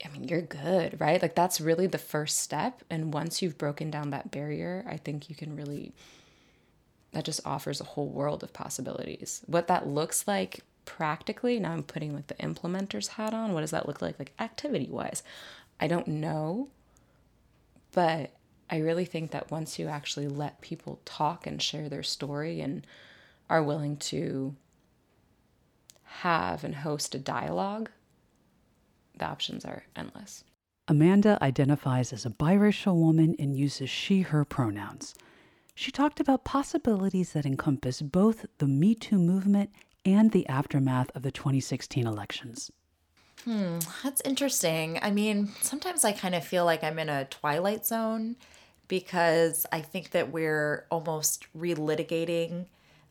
I 0.04 0.08
mean, 0.08 0.24
you're 0.24 0.40
good, 0.40 1.00
right? 1.00 1.20
Like 1.20 1.34
that's 1.34 1.60
really 1.60 1.86
the 1.86 1.98
first 1.98 2.38
step. 2.38 2.82
And 2.88 3.12
once 3.12 3.42
you've 3.42 3.58
broken 3.58 3.90
down 3.90 4.10
that 4.10 4.30
barrier, 4.30 4.84
I 4.88 4.96
think 4.96 5.28
you 5.28 5.36
can 5.36 5.54
really, 5.54 5.92
that 7.12 7.24
just 7.24 7.46
offers 7.46 7.80
a 7.80 7.84
whole 7.84 8.08
world 8.08 8.42
of 8.42 8.52
possibilities. 8.52 9.42
What 9.46 9.68
that 9.68 9.86
looks 9.86 10.26
like 10.26 10.60
practically, 10.84 11.58
now 11.60 11.72
I'm 11.72 11.82
putting 11.82 12.14
like 12.14 12.28
the 12.28 12.42
implementer's 12.42 13.08
hat 13.08 13.34
on. 13.34 13.52
What 13.52 13.60
does 13.60 13.72
that 13.72 13.86
look 13.86 14.00
like, 14.00 14.18
like 14.18 14.32
activity 14.38 14.88
wise? 14.90 15.22
I 15.78 15.86
don't 15.86 16.08
know. 16.08 16.68
But 17.92 18.30
I 18.70 18.78
really 18.78 19.04
think 19.04 19.32
that 19.32 19.50
once 19.50 19.78
you 19.78 19.88
actually 19.88 20.28
let 20.28 20.60
people 20.60 21.00
talk 21.04 21.46
and 21.46 21.60
share 21.60 21.88
their 21.88 22.02
story 22.02 22.60
and 22.60 22.86
are 23.48 23.62
willing 23.62 23.96
to 23.96 24.54
have 26.04 26.62
and 26.62 26.74
host 26.76 27.14
a 27.14 27.18
dialogue 27.18 27.90
the 29.20 29.26
options 29.26 29.64
are 29.64 29.84
endless. 29.94 30.44
Amanda 30.88 31.38
identifies 31.40 32.12
as 32.12 32.26
a 32.26 32.30
biracial 32.30 32.96
woman 32.96 33.36
and 33.38 33.56
uses 33.56 33.88
she, 33.88 34.22
her 34.22 34.44
pronouns. 34.44 35.14
She 35.74 35.92
talked 35.92 36.18
about 36.18 36.44
possibilities 36.44 37.32
that 37.32 37.46
encompass 37.46 38.02
both 38.02 38.46
the 38.58 38.66
Me 38.66 38.94
Too 38.94 39.18
movement 39.18 39.70
and 40.04 40.32
the 40.32 40.48
aftermath 40.48 41.10
of 41.14 41.22
the 41.22 41.30
2016 41.30 42.06
elections. 42.06 42.72
Hmm, 43.44 43.78
that's 44.02 44.20
interesting. 44.24 44.98
I 45.00 45.10
mean, 45.10 45.50
sometimes 45.60 46.04
I 46.04 46.12
kind 46.12 46.34
of 46.34 46.44
feel 46.44 46.64
like 46.64 46.82
I'm 46.82 46.98
in 46.98 47.08
a 47.08 47.24
twilight 47.26 47.86
zone 47.86 48.36
because 48.90 49.66
I 49.70 49.82
think 49.82 50.10
that 50.10 50.32
we're 50.32 50.84
almost 50.90 51.46
relitigating 51.56 52.66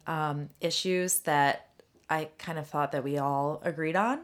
um, 0.08 0.50
issues 0.60 1.20
that 1.20 1.70
I 2.10 2.28
kind 2.38 2.60
of 2.60 2.68
thought 2.68 2.92
that 2.92 3.06
we 3.06 3.18
all 3.18 3.62
agreed 3.64 3.96
on. 3.96 4.20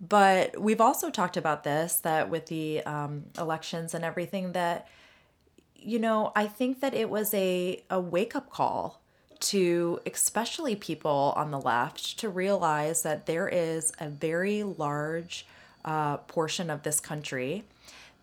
But 0.00 0.60
we've 0.60 0.80
also 0.80 1.08
talked 1.08 1.36
about 1.36 1.62
this 1.62 1.94
that 1.98 2.28
with 2.28 2.46
the 2.46 2.82
um, 2.82 3.26
elections 3.38 3.94
and 3.94 4.04
everything, 4.04 4.50
that, 4.52 4.88
you 5.76 6.00
know, 6.00 6.32
I 6.34 6.48
think 6.48 6.80
that 6.80 6.92
it 6.92 7.08
was 7.08 7.32
a, 7.32 7.84
a 7.88 8.00
wake 8.00 8.34
up 8.34 8.50
call 8.50 9.00
to 9.38 10.00
especially 10.06 10.74
people 10.74 11.32
on 11.36 11.52
the 11.52 11.60
left 11.60 12.18
to 12.18 12.28
realize 12.28 13.02
that 13.02 13.26
there 13.26 13.48
is 13.48 13.92
a 14.00 14.08
very 14.08 14.64
large 14.64 15.46
uh, 15.84 16.16
portion 16.16 16.68
of 16.68 16.82
this 16.82 16.98
country 16.98 17.62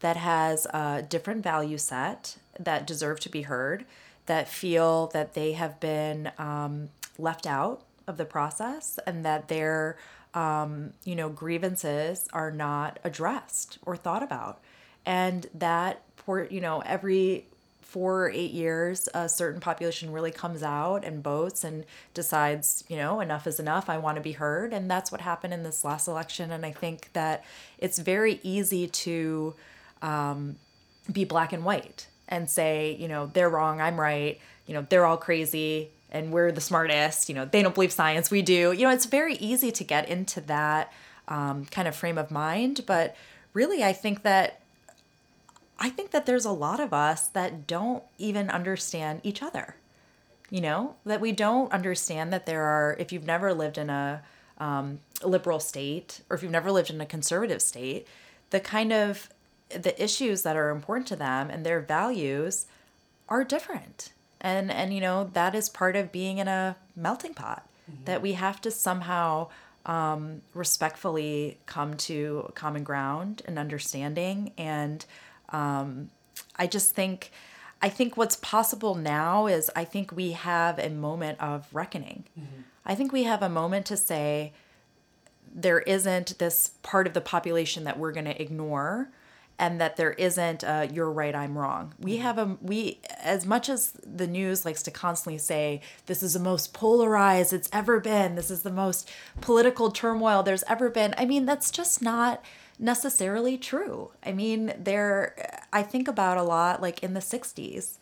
that 0.01 0.17
has 0.17 0.65
a 0.65 1.01
different 1.07 1.43
value 1.43 1.77
set 1.77 2.35
that 2.59 2.87
deserve 2.87 3.19
to 3.21 3.29
be 3.29 3.43
heard, 3.43 3.85
that 4.25 4.47
feel 4.47 5.07
that 5.07 5.33
they 5.33 5.53
have 5.53 5.79
been 5.79 6.31
um, 6.37 6.89
left 7.17 7.45
out 7.45 7.81
of 8.07 8.17
the 8.17 8.25
process 8.25 8.99
and 9.05 9.25
that 9.25 9.47
they're 9.47 9.97
um, 10.33 10.93
you 11.03 11.15
know, 11.15 11.29
grievances 11.29 12.27
are 12.33 12.51
not 12.51 12.99
addressed 13.03 13.77
or 13.85 13.95
thought 13.95 14.23
about. 14.23 14.59
And 15.05 15.47
that, 15.53 16.01
for, 16.15 16.45
you 16.45 16.61
know, 16.61 16.81
every 16.85 17.45
four 17.81 18.25
or 18.25 18.29
eight 18.31 18.51
years, 18.51 19.07
a 19.13 19.29
certain 19.29 19.61
population 19.61 20.11
really 20.11 20.31
comes 20.31 20.63
out 20.63 21.03
and 21.03 21.23
votes 21.23 21.63
and 21.63 21.85
decides, 22.15 22.83
you 22.87 22.97
know, 22.97 23.19
enough 23.19 23.45
is 23.45 23.59
enough. 23.59 23.89
I 23.89 23.99
want 23.99 24.15
to 24.15 24.21
be 24.21 24.31
heard. 24.31 24.73
And 24.73 24.89
that's 24.89 25.11
what 25.11 25.21
happened 25.21 25.53
in 25.53 25.61
this 25.61 25.83
last 25.83 26.07
election. 26.07 26.51
And 26.51 26.65
I 26.65 26.71
think 26.71 27.13
that 27.13 27.43
it's 27.77 27.99
very 27.99 28.39
easy 28.41 28.87
to 28.87 29.53
um, 30.01 30.55
be 31.11 31.23
black 31.25 31.53
and 31.53 31.63
white 31.63 32.07
and 32.27 32.49
say, 32.49 32.95
you 32.99 33.07
know, 33.07 33.29
they're 33.33 33.49
wrong, 33.49 33.81
I'm 33.81 33.99
right, 33.99 34.39
you 34.65 34.73
know, 34.73 34.85
they're 34.89 35.05
all 35.05 35.17
crazy, 35.17 35.89
and 36.11 36.31
we're 36.31 36.51
the 36.51 36.61
smartest. 36.61 37.27
You 37.27 37.35
know, 37.35 37.45
they 37.45 37.61
don't 37.61 37.75
believe 37.75 37.91
science, 37.91 38.31
we 38.31 38.41
do. 38.41 38.71
You 38.71 38.87
know, 38.87 38.91
it's 38.91 39.05
very 39.05 39.35
easy 39.35 39.71
to 39.71 39.83
get 39.83 40.07
into 40.07 40.39
that 40.41 40.93
um, 41.27 41.65
kind 41.65 41.87
of 41.87 41.95
frame 41.95 42.17
of 42.17 42.31
mind. 42.31 42.81
But 42.85 43.15
really, 43.53 43.83
I 43.83 43.93
think 43.93 44.23
that 44.23 44.61
I 45.79 45.89
think 45.89 46.11
that 46.11 46.25
there's 46.25 46.45
a 46.45 46.51
lot 46.51 46.79
of 46.79 46.93
us 46.93 47.27
that 47.29 47.67
don't 47.67 48.03
even 48.17 48.49
understand 48.49 49.21
each 49.23 49.41
other. 49.41 49.75
You 50.49 50.61
know, 50.61 50.95
that 51.05 51.19
we 51.19 51.31
don't 51.31 51.71
understand 51.73 52.31
that 52.31 52.45
there 52.45 52.63
are, 52.63 52.95
if 52.99 53.11
you've 53.11 53.25
never 53.25 53.53
lived 53.53 53.79
in 53.79 53.89
a 53.89 54.21
um, 54.59 54.99
liberal 55.23 55.59
state 55.59 56.21
or 56.29 56.37
if 56.37 56.43
you've 56.43 56.51
never 56.51 56.71
lived 56.71 56.91
in 56.91 57.01
a 57.01 57.05
conservative 57.07 57.61
state, 57.61 58.07
the 58.51 58.59
kind 58.59 58.93
of 58.93 59.29
the 59.81 60.01
issues 60.01 60.43
that 60.43 60.55
are 60.55 60.69
important 60.69 61.07
to 61.07 61.15
them 61.15 61.49
and 61.49 61.65
their 61.65 61.79
values 61.79 62.65
are 63.29 63.43
different 63.43 64.13
and 64.41 64.71
and 64.71 64.93
you 64.93 65.01
know 65.01 65.29
that 65.33 65.55
is 65.55 65.69
part 65.69 65.95
of 65.95 66.11
being 66.11 66.37
in 66.37 66.47
a 66.47 66.75
melting 66.95 67.33
pot 67.33 67.67
mm-hmm. 67.89 68.03
that 68.05 68.21
we 68.21 68.33
have 68.33 68.59
to 68.61 68.71
somehow 68.71 69.47
um, 69.85 70.41
respectfully 70.53 71.57
come 71.65 71.95
to 71.95 72.51
common 72.55 72.83
ground 72.83 73.41
and 73.45 73.59
understanding 73.59 74.51
and 74.57 75.05
um, 75.49 76.09
I 76.55 76.67
just 76.67 76.95
think, 76.95 77.31
I 77.81 77.89
think 77.89 78.17
what's 78.17 78.35
possible 78.37 78.95
now 78.95 79.47
is 79.47 79.69
I 79.75 79.85
think 79.85 80.11
we 80.11 80.31
have 80.31 80.79
a 80.79 80.89
moment 80.89 81.39
of 81.41 81.67
reckoning. 81.73 82.25
I 82.85 82.95
think 82.95 83.11
we 83.11 83.23
have 83.23 83.41
a 83.41 83.49
moment 83.49 83.85
to 83.87 83.97
say 83.97 84.53
there 85.53 85.79
isn't 85.79 86.39
this 86.39 86.71
part 86.81 87.07
of 87.07 87.13
the 87.13 87.21
population 87.21 87.83
that 87.83 87.99
we're 87.99 88.11
going 88.11 88.25
to 88.25 88.41
ignore 88.41 89.09
and 89.63 89.79
that 89.79 89.95
there 89.95 90.11
isn't 90.11 90.61
uh, 90.65 90.85
you're 90.91 91.09
right 91.09 91.33
i'm 91.33 91.57
wrong. 91.57 91.93
We 91.97 92.17
have 92.17 92.37
a 92.37 92.57
we 92.61 92.99
as 93.21 93.45
much 93.45 93.69
as 93.69 93.93
the 94.05 94.27
news 94.27 94.65
likes 94.65 94.83
to 94.83 94.91
constantly 94.91 95.37
say 95.37 95.79
this 96.05 96.21
is 96.21 96.33
the 96.33 96.39
most 96.39 96.73
polarized 96.73 97.53
it's 97.53 97.69
ever 97.71 98.01
been. 98.01 98.35
This 98.35 98.51
is 98.51 98.63
the 98.63 98.71
most 98.71 99.09
political 99.39 99.89
turmoil 99.89 100.43
there's 100.43 100.65
ever 100.67 100.89
been 100.89 101.15
i 101.17 101.25
mean 101.25 101.45
that's 101.45 101.71
just 101.71 102.01
not 102.01 102.43
necessarily 102.77 103.57
true. 103.57 104.11
I 104.25 104.33
mean 104.33 104.73
there 104.77 105.61
i 105.71 105.81
think 105.81 106.09
about 106.09 106.37
a 106.37 106.43
lot 106.43 106.81
like 106.81 107.01
in 107.01 107.13
the 107.13 107.21
60s 107.21 107.97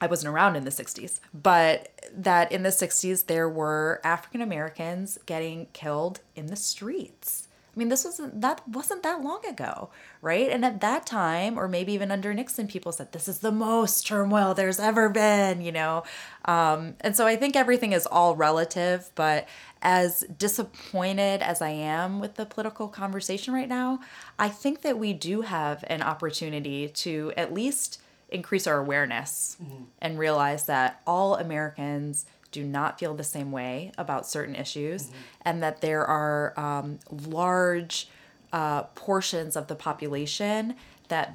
I 0.00 0.08
wasn't 0.08 0.34
around 0.34 0.56
in 0.56 0.64
the 0.64 0.70
60s, 0.70 1.20
but 1.32 1.88
that 2.12 2.50
in 2.50 2.64
the 2.64 2.70
60s 2.70 3.26
there 3.26 3.48
were 3.48 4.00
African 4.02 4.42
Americans 4.42 5.16
getting 5.24 5.68
killed 5.72 6.20
in 6.34 6.46
the 6.46 6.56
streets. 6.56 7.48
I 7.74 7.78
mean, 7.78 7.88
this 7.88 8.04
wasn't 8.04 8.40
that 8.40 8.66
wasn't 8.68 9.02
that 9.02 9.22
long 9.22 9.44
ago, 9.46 9.90
right? 10.22 10.48
And 10.48 10.64
at 10.64 10.80
that 10.80 11.06
time, 11.06 11.58
or 11.58 11.66
maybe 11.66 11.92
even 11.92 12.12
under 12.12 12.32
Nixon, 12.32 12.68
people 12.68 12.92
said 12.92 13.10
this 13.12 13.26
is 13.26 13.40
the 13.40 13.50
most 13.50 14.06
turmoil 14.06 14.54
there's 14.54 14.78
ever 14.78 15.08
been, 15.08 15.60
you 15.60 15.72
know. 15.72 16.04
Um, 16.44 16.94
and 17.00 17.16
so 17.16 17.26
I 17.26 17.34
think 17.36 17.56
everything 17.56 17.92
is 17.92 18.06
all 18.06 18.36
relative. 18.36 19.10
But 19.16 19.48
as 19.82 20.20
disappointed 20.38 21.42
as 21.42 21.60
I 21.60 21.70
am 21.70 22.20
with 22.20 22.36
the 22.36 22.46
political 22.46 22.88
conversation 22.88 23.52
right 23.52 23.68
now, 23.68 24.00
I 24.38 24.48
think 24.48 24.82
that 24.82 24.98
we 24.98 25.12
do 25.12 25.42
have 25.42 25.84
an 25.88 26.00
opportunity 26.00 26.88
to 26.88 27.32
at 27.36 27.52
least 27.52 28.00
increase 28.30 28.66
our 28.66 28.78
awareness 28.78 29.56
and 30.00 30.18
realize 30.18 30.66
that 30.66 31.00
all 31.06 31.36
Americans 31.36 32.26
do 32.54 32.62
not 32.62 33.00
feel 33.00 33.14
the 33.14 33.24
same 33.24 33.50
way 33.50 33.90
about 33.98 34.28
certain 34.28 34.54
issues 34.54 35.10
and 35.44 35.60
that 35.60 35.80
there 35.80 36.06
are 36.06 36.54
um, 36.56 37.00
large 37.10 38.08
uh, 38.52 38.84
portions 38.94 39.56
of 39.56 39.66
the 39.66 39.74
population 39.74 40.76
that 41.08 41.34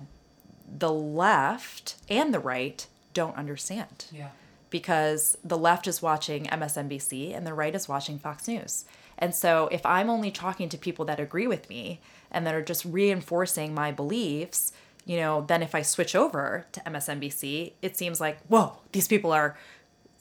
the 0.78 0.92
left 0.92 1.96
and 2.10 2.34
the 2.34 2.40
right 2.40 2.88
don't 3.14 3.36
understand. 3.36 4.06
Yeah. 4.14 4.30
Because 4.70 5.38
the 5.44 5.58
left 5.58 5.88
is 5.88 6.02
watching 6.02 6.46
MSNBC 6.46 7.36
and 7.36 7.46
the 7.46 7.54
right 7.54 7.76
is 7.76 7.90
watching 7.90 8.18
Fox 8.18 8.48
News. 8.48 8.86
And 9.18 9.36
so 9.36 9.68
if 9.74 9.86
I'm 9.86 10.10
only 10.10 10.32
talking 10.32 10.70
to 10.70 10.78
people 10.78 11.04
that 11.06 11.20
agree 11.20 11.48
with 11.48 11.70
me 11.70 12.00
and 12.32 12.48
that 12.48 12.56
are 12.56 12.62
just 12.62 12.86
reinforcing 12.86 13.74
my 13.74 13.92
beliefs, 13.92 14.72
you 15.06 15.18
know, 15.18 15.42
then 15.42 15.62
if 15.62 15.76
I 15.76 15.82
switch 15.82 16.16
over 16.16 16.68
to 16.72 16.80
MSNBC, 16.82 17.74
it 17.82 17.98
seems 17.98 18.22
like, 18.22 18.40
whoa, 18.44 18.78
these 18.94 19.10
people 19.10 19.34
are, 19.34 19.58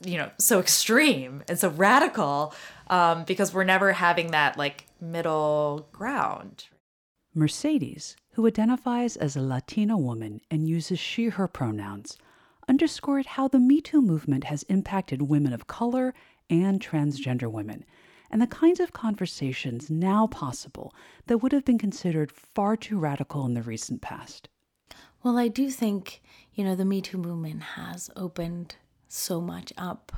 you 0.05 0.17
know, 0.17 0.31
so 0.38 0.61
extreme 0.61 1.43
and 1.49 1.59
so 1.59 1.71
radical 1.71 2.55
um, 2.88 3.25
because 3.25 3.52
we're 3.52 3.64
never 3.64 3.93
having 3.93 4.31
that 4.31 4.57
like 4.57 4.87
middle 5.00 5.88
ground. 5.93 6.67
Mercedes, 7.35 8.17
who 8.33 8.47
identifies 8.47 9.17
as 9.17 9.37
a 9.37 9.43
Latina 9.43 9.97
woman 9.97 10.40
and 10.50 10.69
uses 10.69 10.99
she 10.99 11.26
her 11.26 11.49
pronouns, 11.49 12.17
underscored 12.69 13.26
how 13.26 13.49
the 13.49 13.59
Me 13.59 13.81
Too 13.81 14.02
movement 14.02 14.45
has 14.45 14.62
impacted 14.64 15.23
women 15.23 15.52
of 15.52 15.67
color 15.67 16.14
and 16.50 16.81
transgender 16.81 17.50
women, 17.50 17.85
and 18.31 18.43
the 18.43 18.47
kinds 18.47 18.81
of 18.81 18.93
conversations 18.93 19.90
now 19.90 20.26
possible 20.26 20.95
that 21.26 21.38
would 21.38 21.52
have 21.52 21.64
been 21.64 21.78
considered 21.78 22.31
far 22.31 22.76
too 22.76 22.99
radical 22.99 23.47
in 23.47 23.55
the 23.55 23.62
recent 23.62 24.02
past. 24.02 24.49
Well, 25.23 25.39
I 25.39 25.49
do 25.49 25.71
think, 25.71 26.21
you 26.54 26.65
know, 26.65 26.75
the 26.75 26.84
Me 26.84 27.00
Too 27.00 27.19
movement 27.19 27.63
has 27.63 28.11
opened 28.17 28.76
so 29.08 29.40
much 29.40 29.73
up 29.76 30.12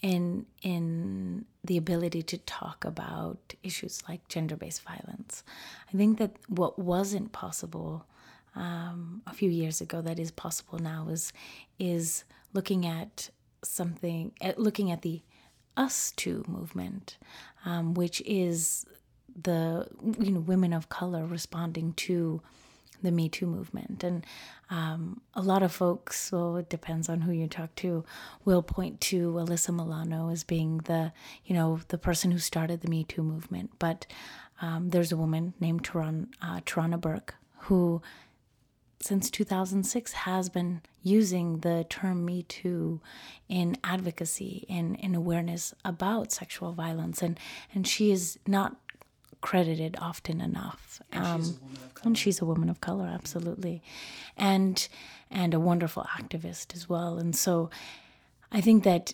in 0.00 0.46
in 0.62 1.44
the 1.64 1.76
ability 1.76 2.22
to 2.22 2.38
talk 2.38 2.84
about 2.84 3.54
issues 3.62 4.02
like 4.08 4.26
gender-based 4.28 4.82
violence. 4.82 5.44
I 5.92 5.96
think 5.96 6.18
that 6.18 6.32
what 6.48 6.78
wasn't 6.78 7.32
possible 7.32 8.04
um, 8.54 9.22
a 9.26 9.32
few 9.32 9.48
years 9.48 9.80
ago 9.80 10.02
that 10.02 10.18
is 10.18 10.30
possible 10.30 10.78
now 10.78 11.08
is 11.08 11.32
is 11.78 12.24
looking 12.52 12.84
at 12.86 13.30
something 13.62 14.32
at 14.40 14.58
looking 14.58 14.90
at 14.90 15.02
the 15.02 15.22
us 15.76 16.12
too 16.12 16.44
movement 16.46 17.16
um, 17.64 17.94
which 17.94 18.20
is 18.22 18.84
the 19.40 19.86
you 20.18 20.32
know 20.32 20.40
women 20.40 20.72
of 20.72 20.88
color 20.88 21.24
responding 21.24 21.94
to 21.94 22.42
the 23.02 23.12
Me 23.12 23.28
Too 23.28 23.46
movement. 23.46 24.02
And 24.02 24.24
um, 24.70 25.20
a 25.34 25.42
lot 25.42 25.62
of 25.62 25.72
folks, 25.72 26.32
well, 26.32 26.56
it 26.56 26.68
depends 26.68 27.08
on 27.08 27.22
who 27.22 27.32
you 27.32 27.46
talk 27.46 27.74
to, 27.76 28.04
will 28.44 28.62
point 28.62 29.00
to 29.02 29.32
Alyssa 29.32 29.74
Milano 29.74 30.30
as 30.30 30.44
being 30.44 30.78
the, 30.78 31.12
you 31.44 31.54
know, 31.54 31.80
the 31.88 31.98
person 31.98 32.30
who 32.30 32.38
started 32.38 32.80
the 32.80 32.88
Me 32.88 33.04
Too 33.04 33.22
movement. 33.22 33.70
But 33.78 34.06
um, 34.60 34.90
there's 34.90 35.12
a 35.12 35.16
woman 35.16 35.54
named 35.60 35.84
Taran, 35.84 36.28
uh, 36.40 36.60
Tarana 36.60 37.00
Burke 37.00 37.34
who, 37.62 38.02
since 39.00 39.30
2006, 39.30 40.12
has 40.12 40.48
been 40.48 40.82
using 41.02 41.58
the 41.58 41.84
term 41.88 42.24
Me 42.24 42.42
Too 42.44 43.00
in 43.48 43.76
advocacy 43.84 44.64
and 44.68 44.96
in 44.96 45.14
awareness 45.14 45.74
about 45.84 46.32
sexual 46.32 46.72
violence. 46.72 47.22
And, 47.22 47.38
and 47.74 47.86
she 47.86 48.10
is 48.10 48.38
not 48.46 48.81
credited 49.42 49.96
often 50.00 50.40
enough. 50.40 51.02
Um, 51.12 51.58
and 52.04 52.16
she's 52.16 52.40
a 52.40 52.44
woman 52.46 52.70
of 52.70 52.80
color, 52.80 53.06
absolutely, 53.06 53.82
and 54.36 54.88
and 55.30 55.52
a 55.54 55.60
wonderful 55.60 56.04
activist 56.18 56.74
as 56.74 56.88
well. 56.88 57.18
And 57.18 57.36
so, 57.36 57.68
I 58.50 58.60
think 58.60 58.84
that 58.84 59.12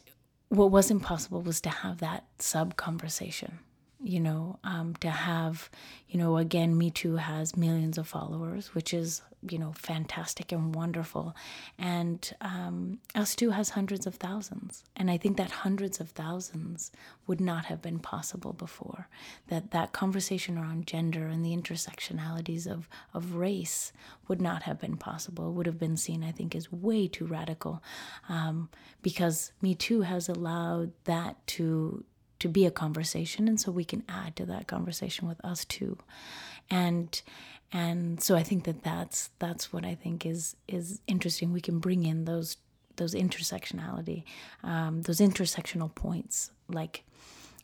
what 0.48 0.70
wasn't 0.70 1.02
possible 1.02 1.42
was 1.42 1.60
to 1.62 1.70
have 1.70 1.98
that 1.98 2.24
sub 2.38 2.76
conversation. 2.76 3.58
You 4.00 4.20
know, 4.20 4.60
um, 4.62 4.94
to 5.00 5.10
have, 5.10 5.68
you 6.08 6.20
know, 6.20 6.36
again, 6.36 6.78
Me 6.78 6.88
Too 6.88 7.16
has 7.16 7.56
millions 7.56 7.98
of 7.98 8.06
followers, 8.06 8.72
which 8.72 8.94
is, 8.94 9.22
you 9.48 9.58
know, 9.58 9.72
fantastic 9.72 10.52
and 10.52 10.72
wonderful. 10.72 11.34
And 11.76 12.32
um, 12.40 13.00
Us 13.16 13.34
Too 13.34 13.50
has 13.50 13.70
hundreds 13.70 14.06
of 14.06 14.14
thousands. 14.14 14.84
And 14.94 15.10
I 15.10 15.16
think 15.16 15.36
that 15.36 15.50
hundreds 15.50 15.98
of 15.98 16.10
thousands 16.10 16.92
would 17.26 17.40
not 17.40 17.64
have 17.64 17.82
been 17.82 17.98
possible 17.98 18.52
before. 18.52 19.08
That 19.48 19.72
that 19.72 19.92
conversation 19.92 20.56
around 20.58 20.86
gender 20.86 21.26
and 21.26 21.44
the 21.44 21.56
intersectionalities 21.56 22.70
of, 22.70 22.88
of 23.12 23.34
race 23.34 23.92
would 24.28 24.40
not 24.40 24.62
have 24.62 24.78
been 24.78 24.96
possible, 24.96 25.52
would 25.54 25.66
have 25.66 25.78
been 25.80 25.96
seen, 25.96 26.22
I 26.22 26.30
think, 26.30 26.54
as 26.54 26.70
way 26.70 27.08
too 27.08 27.26
radical. 27.26 27.82
Um, 28.28 28.68
because 29.02 29.50
Me 29.60 29.74
Too 29.74 30.02
has 30.02 30.28
allowed 30.28 30.92
that 31.02 31.44
to 31.48 32.04
to 32.40 32.48
be 32.48 32.66
a 32.66 32.70
conversation 32.70 33.48
and 33.48 33.60
so 33.60 33.70
we 33.70 33.84
can 33.84 34.04
add 34.08 34.36
to 34.36 34.46
that 34.46 34.66
conversation 34.66 35.28
with 35.28 35.44
us 35.44 35.64
too. 35.64 35.98
And 36.70 37.20
and 37.70 38.22
so 38.22 38.34
i 38.34 38.42
think 38.42 38.64
that 38.64 38.82
that's 38.82 39.28
that's 39.38 39.74
what 39.74 39.84
i 39.84 39.94
think 39.94 40.24
is 40.24 40.56
is 40.68 41.00
interesting. 41.06 41.52
We 41.52 41.60
can 41.60 41.78
bring 41.78 42.04
in 42.04 42.24
those 42.24 42.56
those 42.96 43.14
intersectionality 43.14 44.24
um, 44.62 45.02
those 45.02 45.20
intersectional 45.20 45.94
points 45.94 46.50
like 46.68 47.04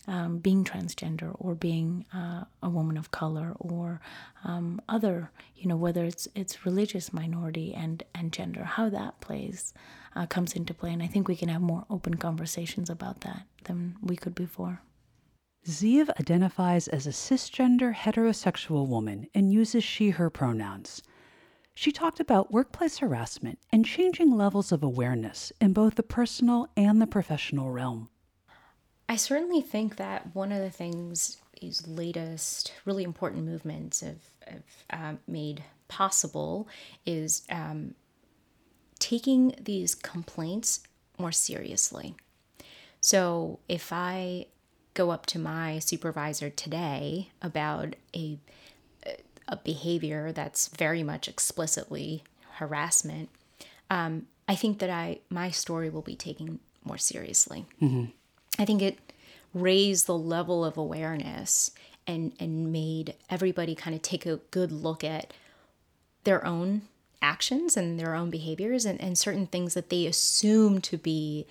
um, 0.07 0.39
being 0.39 0.65
transgender 0.65 1.35
or 1.39 1.55
being 1.55 2.05
uh, 2.15 2.45
a 2.63 2.69
woman 2.69 2.97
of 2.97 3.11
color 3.11 3.55
or 3.59 4.01
um, 4.45 4.81
other 4.89 5.31
you 5.57 5.67
know 5.69 5.77
whether 5.77 6.05
it's 6.05 6.29
it's 6.35 6.67
religious 6.67 7.13
minority 7.13 7.75
and 7.75 8.03
and 8.15 8.33
gender 8.33 8.65
how 8.65 8.89
that 8.89 9.21
plays 9.21 9.73
uh, 10.17 10.27
comes 10.27 10.53
into 10.53 10.75
play 10.75 10.93
and 10.93 11.03
i 11.03 11.07
think 11.07 11.29
we 11.29 11.37
can 11.37 11.49
have 11.49 11.63
more 11.63 11.85
open 11.91 12.15
conversations 12.15 12.91
about 12.91 13.21
that 13.23 13.47
than 13.65 13.97
we 14.03 14.17
could 14.17 14.35
before 14.35 14.81
Zeev 15.67 16.11
identifies 16.21 16.89
as 16.89 17.07
a 17.07 17.11
cisgender 17.11 17.95
heterosexual 17.95 18.87
woman 18.87 19.29
and 19.35 19.51
uses 19.51 19.83
she 19.83 20.11
her 20.11 20.29
pronouns. 20.29 21.03
She 21.75 21.91
talked 21.91 22.21
about 22.21 22.53
workplace 22.53 22.99
harassment 22.99 23.59
and 23.73 23.85
changing 23.85 24.31
levels 24.31 24.73
of 24.73 24.83
awareness 24.83 25.53
in 25.63 25.73
both 25.73 25.95
the 25.95 26.03
personal 26.03 26.69
and 26.77 27.01
the 27.01 27.07
professional 27.07 27.71
realm. 27.73 28.11
I 29.09 29.17
certainly 29.17 29.61
think 29.61 29.97
that 29.97 30.35
one 30.35 30.53
of 30.53 30.61
the 30.61 30.71
things 30.71 31.39
these 31.61 31.87
latest 31.87 32.73
really 32.85 33.05
important 33.05 33.45
movements 33.45 34.01
have, 34.01 34.23
have 34.47 34.63
uh, 34.91 35.17
made 35.27 35.65
possible 35.89 36.69
is 37.07 37.43
um, 37.51 37.95
taking 38.99 39.55
these 39.61 39.95
complaints 39.95 40.81
more 41.19 41.33
seriously. 41.33 42.15
So 43.01 43.61
if 43.69 43.93
I 43.93 44.47
go 44.95 45.11
up 45.11 45.27
to 45.27 45.39
my 45.39 45.79
supervisor 45.79 46.51
today 46.51 47.31
about 47.43 47.97
a 48.15 48.39
a 49.47 49.57
behavior 49.59 50.33
that's 50.33 50.69
very 50.69 51.03
much 51.03 51.29
explicitly 51.29 52.25
harassment, 52.53 53.29
um, 53.91 54.27
I 54.49 54.55
think 54.55 54.79
that 54.79 54.89
I 54.89 55.19
my 55.29 55.51
story 55.51 55.91
will 55.91 56.03
be 56.03 56.17
taken 56.17 56.61
more 56.83 56.99
seriously. 56.99 57.67
I 58.59 58.65
think 58.65 58.83
it 58.83 58.99
raised 59.53 60.07
the 60.07 60.19
level 60.19 60.65
of 60.65 60.77
awareness 60.77 61.71
and 62.07 62.33
and 62.39 62.73
made 62.73 63.15
everybody 63.31 63.75
kind 63.75 63.95
of 63.95 64.03
take 64.03 64.27
a 64.27 64.37
good 64.51 64.71
look 64.71 65.03
at 65.03 65.33
their 66.25 66.45
own 66.45 66.83
actions 67.23 67.77
and 67.77 67.99
their 67.99 68.15
own 68.15 68.31
behaviors 68.31 68.85
and, 68.85 69.01
and 69.01 69.17
certain 69.17 69.47
things 69.47 69.75
that 69.75 69.89
they 69.89 70.07
assume 70.07 70.81
to 70.81 70.99
be 70.99 71.47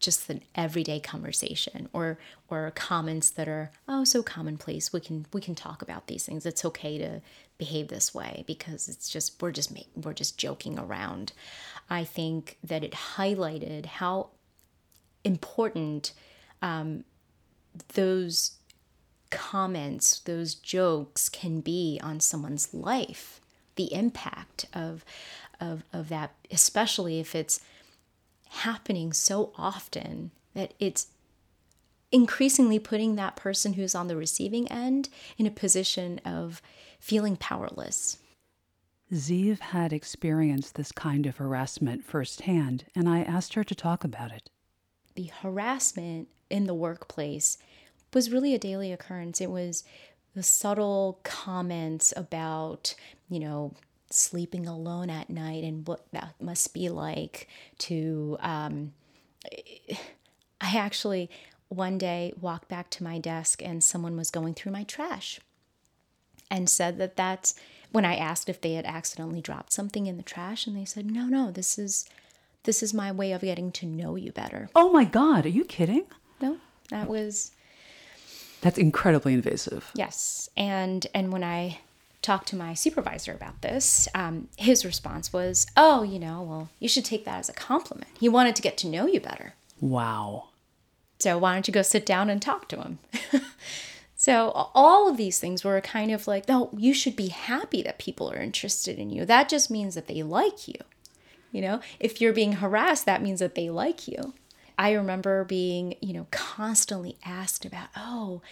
just 0.00 0.30
an 0.30 0.42
everyday 0.54 1.00
conversation 1.00 1.88
or 1.92 2.18
or 2.48 2.70
comments 2.74 3.30
that 3.30 3.48
are 3.48 3.72
oh 3.88 4.04
so 4.04 4.22
commonplace. 4.22 4.92
We 4.92 5.00
can 5.00 5.26
we 5.32 5.40
can 5.40 5.54
talk 5.54 5.82
about 5.82 6.06
these 6.06 6.24
things. 6.24 6.46
It's 6.46 6.64
okay 6.64 6.98
to 6.98 7.20
behave 7.58 7.88
this 7.88 8.14
way 8.14 8.44
because 8.46 8.88
it's 8.88 9.08
just 9.08 9.40
we're 9.42 9.50
just 9.50 9.72
we're 9.96 10.12
just 10.12 10.38
joking 10.38 10.78
around. 10.78 11.32
I 11.90 12.04
think 12.04 12.58
that 12.62 12.84
it 12.84 12.92
highlighted 12.92 13.86
how 13.86 14.28
important 15.28 16.12
um, 16.62 17.04
those 17.94 18.52
comments 19.30 20.20
those 20.20 20.54
jokes 20.54 21.28
can 21.28 21.60
be 21.60 22.00
on 22.02 22.18
someone's 22.18 22.72
life 22.72 23.40
the 23.76 23.92
impact 23.92 24.64
of 24.72 25.04
of 25.60 25.84
of 25.92 26.08
that 26.08 26.32
especially 26.50 27.20
if 27.20 27.34
it's 27.34 27.60
happening 28.48 29.12
so 29.12 29.52
often 29.56 30.30
that 30.54 30.72
it's 30.78 31.08
increasingly 32.10 32.78
putting 32.78 33.16
that 33.16 33.36
person 33.36 33.74
who's 33.74 33.94
on 33.94 34.08
the 34.08 34.16
receiving 34.16 34.70
end 34.72 35.08
in 35.36 35.46
a 35.46 35.50
position 35.50 36.20
of 36.24 36.62
feeling 36.98 37.36
powerless. 37.36 38.18
Ziv 39.12 39.58
had 39.58 39.92
experienced 39.92 40.74
this 40.74 40.92
kind 40.92 41.26
of 41.26 41.36
harassment 41.36 42.04
firsthand, 42.04 42.84
and 42.94 43.08
I 43.08 43.22
asked 43.22 43.54
her 43.54 43.64
to 43.64 43.74
talk 43.74 44.04
about 44.04 44.32
it. 44.32 44.50
The 45.18 45.32
harassment 45.42 46.28
in 46.48 46.68
the 46.68 46.74
workplace 46.74 47.58
was 48.14 48.30
really 48.30 48.54
a 48.54 48.58
daily 48.58 48.92
occurrence. 48.92 49.40
It 49.40 49.50
was 49.50 49.82
the 50.36 50.44
subtle 50.44 51.18
comments 51.24 52.14
about, 52.16 52.94
you 53.28 53.40
know, 53.40 53.74
sleeping 54.10 54.68
alone 54.68 55.10
at 55.10 55.28
night 55.28 55.64
and 55.64 55.84
what 55.88 56.06
that 56.12 56.34
must 56.40 56.72
be 56.72 56.88
like 56.88 57.48
to 57.78 58.36
um, 58.40 58.92
i 60.60 60.76
actually 60.76 61.28
one 61.68 61.98
day 61.98 62.32
walked 62.40 62.68
back 62.68 62.88
to 62.90 63.04
my 63.04 63.18
desk 63.18 63.60
and 63.62 63.82
someone 63.82 64.16
was 64.16 64.30
going 64.30 64.54
through 64.54 64.72
my 64.72 64.84
trash 64.84 65.40
and 66.50 66.70
said 66.70 66.98
that 66.98 67.16
that's 67.16 67.54
when 67.92 68.04
i 68.04 68.16
asked 68.16 68.48
if 68.48 68.60
they 68.60 68.74
had 68.74 68.86
accidentally 68.86 69.40
dropped 69.40 69.72
something 69.72 70.06
in 70.06 70.16
the 70.16 70.22
trash 70.22 70.66
and 70.66 70.76
they 70.76 70.84
said 70.84 71.10
no 71.10 71.26
no 71.26 71.50
this 71.50 71.78
is 71.78 72.08
this 72.68 72.82
is 72.82 72.92
my 72.92 73.10
way 73.10 73.32
of 73.32 73.40
getting 73.40 73.72
to 73.72 73.86
know 73.86 74.14
you 74.24 74.30
better 74.30 74.68
Oh 74.74 74.90
my 74.92 75.04
God, 75.04 75.46
are 75.46 75.54
you 75.58 75.64
kidding? 75.64 76.04
no 76.40 76.58
that 76.90 77.08
was 77.08 77.52
That's 78.60 78.78
incredibly 78.78 79.32
invasive. 79.34 79.90
Yes, 79.94 80.50
and 80.56 81.06
and 81.14 81.32
when 81.32 81.44
I 81.44 81.78
talked 82.22 82.48
to 82.48 82.56
my 82.56 82.74
supervisor 82.74 83.32
about 83.32 83.62
this, 83.62 84.08
um, 84.14 84.48
his 84.56 84.84
response 84.84 85.32
was, 85.32 85.66
"Oh, 85.76 86.02
you 86.02 86.18
know, 86.18 86.42
well, 86.42 86.68
you 86.80 86.88
should 86.88 87.04
take 87.04 87.24
that 87.24 87.38
as 87.38 87.48
a 87.48 87.52
compliment. 87.70 88.10
He 88.18 88.28
wanted 88.28 88.54
to 88.56 88.62
get 88.66 88.76
to 88.78 88.88
know 88.94 89.06
you 89.06 89.20
better, 89.20 89.54
Wow. 89.80 90.48
so 91.20 91.38
why 91.38 91.54
don't 91.54 91.68
you 91.68 91.74
go 91.80 91.82
sit 91.94 92.04
down 92.04 92.28
and 92.30 92.42
talk 92.42 92.68
to 92.70 92.76
him?" 92.82 92.98
so 94.16 94.50
all 94.74 95.08
of 95.08 95.16
these 95.16 95.38
things 95.38 95.62
were 95.62 95.80
kind 95.80 96.10
of 96.10 96.26
like, 96.26 96.48
"No, 96.48 96.70
you 96.76 96.92
should 96.92 97.14
be 97.16 97.28
happy 97.28 97.82
that 97.82 97.98
people 98.06 98.30
are 98.32 98.42
interested 98.48 98.98
in 98.98 99.10
you. 99.10 99.24
That 99.24 99.48
just 99.48 99.70
means 99.70 99.94
that 99.94 100.08
they 100.08 100.22
like 100.22 100.66
you." 100.66 100.80
You 101.52 101.62
know, 101.62 101.80
if 101.98 102.20
you're 102.20 102.32
being 102.32 102.54
harassed, 102.54 103.06
that 103.06 103.22
means 103.22 103.40
that 103.40 103.54
they 103.54 103.70
like 103.70 104.06
you. 104.06 104.34
I 104.76 104.92
remember 104.92 105.44
being, 105.44 105.96
you 106.00 106.12
know, 106.12 106.28
constantly 106.30 107.16
asked 107.24 107.64
about, 107.64 107.88
oh, 107.96 108.42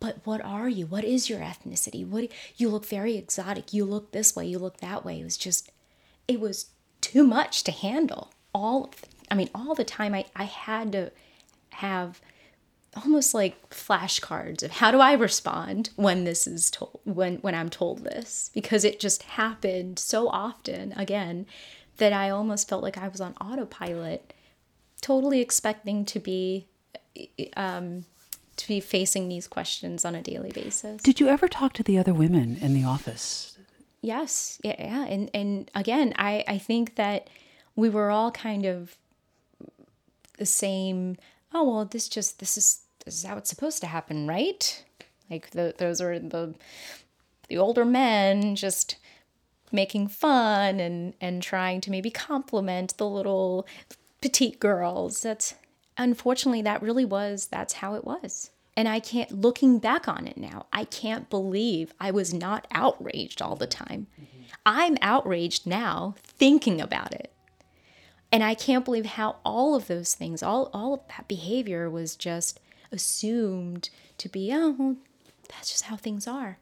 but 0.00 0.18
what 0.24 0.40
are 0.40 0.68
you? 0.68 0.86
What 0.86 1.04
is 1.04 1.30
your 1.30 1.38
ethnicity? 1.38 2.06
What 2.06 2.28
you 2.56 2.68
look 2.68 2.84
very 2.84 3.16
exotic. 3.16 3.72
You 3.72 3.84
look 3.84 4.10
this 4.10 4.34
way. 4.34 4.46
You 4.46 4.58
look 4.58 4.78
that 4.78 5.04
way. 5.04 5.20
It 5.20 5.24
was 5.24 5.36
just, 5.36 5.70
it 6.26 6.40
was 6.40 6.66
too 7.00 7.24
much 7.24 7.62
to 7.64 7.70
handle. 7.70 8.32
All, 8.52 8.84
of, 8.84 9.04
I 9.30 9.36
mean, 9.36 9.50
all 9.54 9.74
the 9.74 9.84
time. 9.84 10.14
I 10.14 10.24
I 10.34 10.44
had 10.44 10.92
to 10.92 11.12
have 11.70 12.20
almost 12.96 13.34
like 13.34 13.68
flashcards 13.70 14.62
of 14.62 14.70
how 14.72 14.90
do 14.90 14.98
I 14.98 15.12
respond 15.12 15.90
when 15.96 16.24
this 16.24 16.46
is 16.46 16.70
told 16.70 17.00
when 17.04 17.36
when 17.36 17.54
I'm 17.54 17.68
told 17.68 18.04
this 18.04 18.50
because 18.54 18.84
it 18.84 18.98
just 18.98 19.22
happened 19.22 19.98
so 19.98 20.28
often 20.28 20.92
again 20.92 21.46
that 21.96 22.12
I 22.12 22.30
almost 22.30 22.68
felt 22.68 22.82
like 22.82 22.98
I 22.98 23.08
was 23.08 23.20
on 23.20 23.34
autopilot 23.40 24.32
totally 25.00 25.40
expecting 25.40 26.04
to 26.06 26.18
be 26.18 26.66
um, 27.56 28.04
to 28.56 28.68
be 28.68 28.80
facing 28.80 29.28
these 29.28 29.46
questions 29.46 30.04
on 30.04 30.14
a 30.14 30.22
daily 30.22 30.50
basis. 30.50 31.02
Did 31.02 31.20
you 31.20 31.28
ever 31.28 31.48
talk 31.48 31.72
to 31.74 31.82
the 31.82 31.98
other 31.98 32.14
women 32.14 32.56
in 32.60 32.74
the 32.74 32.84
office? 32.84 33.56
Yes, 34.00 34.60
yeah, 34.62 34.76
yeah. 34.78 35.04
And 35.04 35.30
and 35.34 35.70
again, 35.74 36.14
I 36.16 36.44
I 36.46 36.58
think 36.58 36.96
that 36.96 37.28
we 37.74 37.88
were 37.88 38.10
all 38.10 38.30
kind 38.30 38.64
of 38.64 38.96
the 40.38 40.46
same. 40.46 41.16
Oh 41.52 41.68
well, 41.68 41.84
this 41.84 42.08
just 42.08 42.38
this 42.38 42.56
is 42.56 42.80
this 43.04 43.14
is 43.14 43.24
how 43.24 43.36
it's 43.36 43.50
supposed 43.50 43.80
to 43.80 43.86
happen, 43.86 44.26
right? 44.26 44.84
Like 45.30 45.50
the, 45.50 45.74
those 45.78 46.00
are 46.00 46.18
the 46.18 46.54
the 47.48 47.58
older 47.58 47.84
men 47.84 48.56
just 48.56 48.96
making 49.72 50.08
fun 50.08 50.80
and 50.80 51.14
and 51.20 51.42
trying 51.42 51.80
to 51.82 51.90
maybe 51.90 52.10
compliment 52.10 52.96
the 52.96 53.08
little 53.08 53.66
petite 54.20 54.60
girls. 54.60 55.22
That's 55.22 55.54
unfortunately 55.96 56.62
that 56.62 56.82
really 56.82 57.04
was 57.04 57.46
that's 57.46 57.74
how 57.74 57.94
it 57.94 58.04
was. 58.04 58.50
And 58.76 58.88
I 58.88 59.00
can't 59.00 59.32
looking 59.32 59.78
back 59.78 60.06
on 60.06 60.26
it 60.26 60.36
now, 60.36 60.66
I 60.72 60.84
can't 60.84 61.30
believe 61.30 61.94
I 61.98 62.10
was 62.10 62.34
not 62.34 62.66
outraged 62.70 63.40
all 63.40 63.56
the 63.56 63.66
time. 63.66 64.06
I'm 64.64 64.96
outraged 65.00 65.66
now 65.66 66.14
thinking 66.22 66.80
about 66.80 67.12
it. 67.14 67.32
And 68.32 68.42
I 68.42 68.54
can't 68.54 68.84
believe 68.84 69.06
how 69.06 69.36
all 69.44 69.74
of 69.74 69.86
those 69.86 70.14
things, 70.14 70.42
all 70.42 70.70
all 70.74 70.94
of 70.94 71.00
that 71.16 71.28
behavior 71.28 71.88
was 71.88 72.16
just 72.16 72.60
assumed 72.92 73.88
to 74.18 74.28
be, 74.28 74.52
oh, 74.52 74.70
well, 74.78 74.96
that's 75.48 75.70
just 75.70 75.84
how 75.84 75.96
things 75.96 76.26
are. 76.26 76.58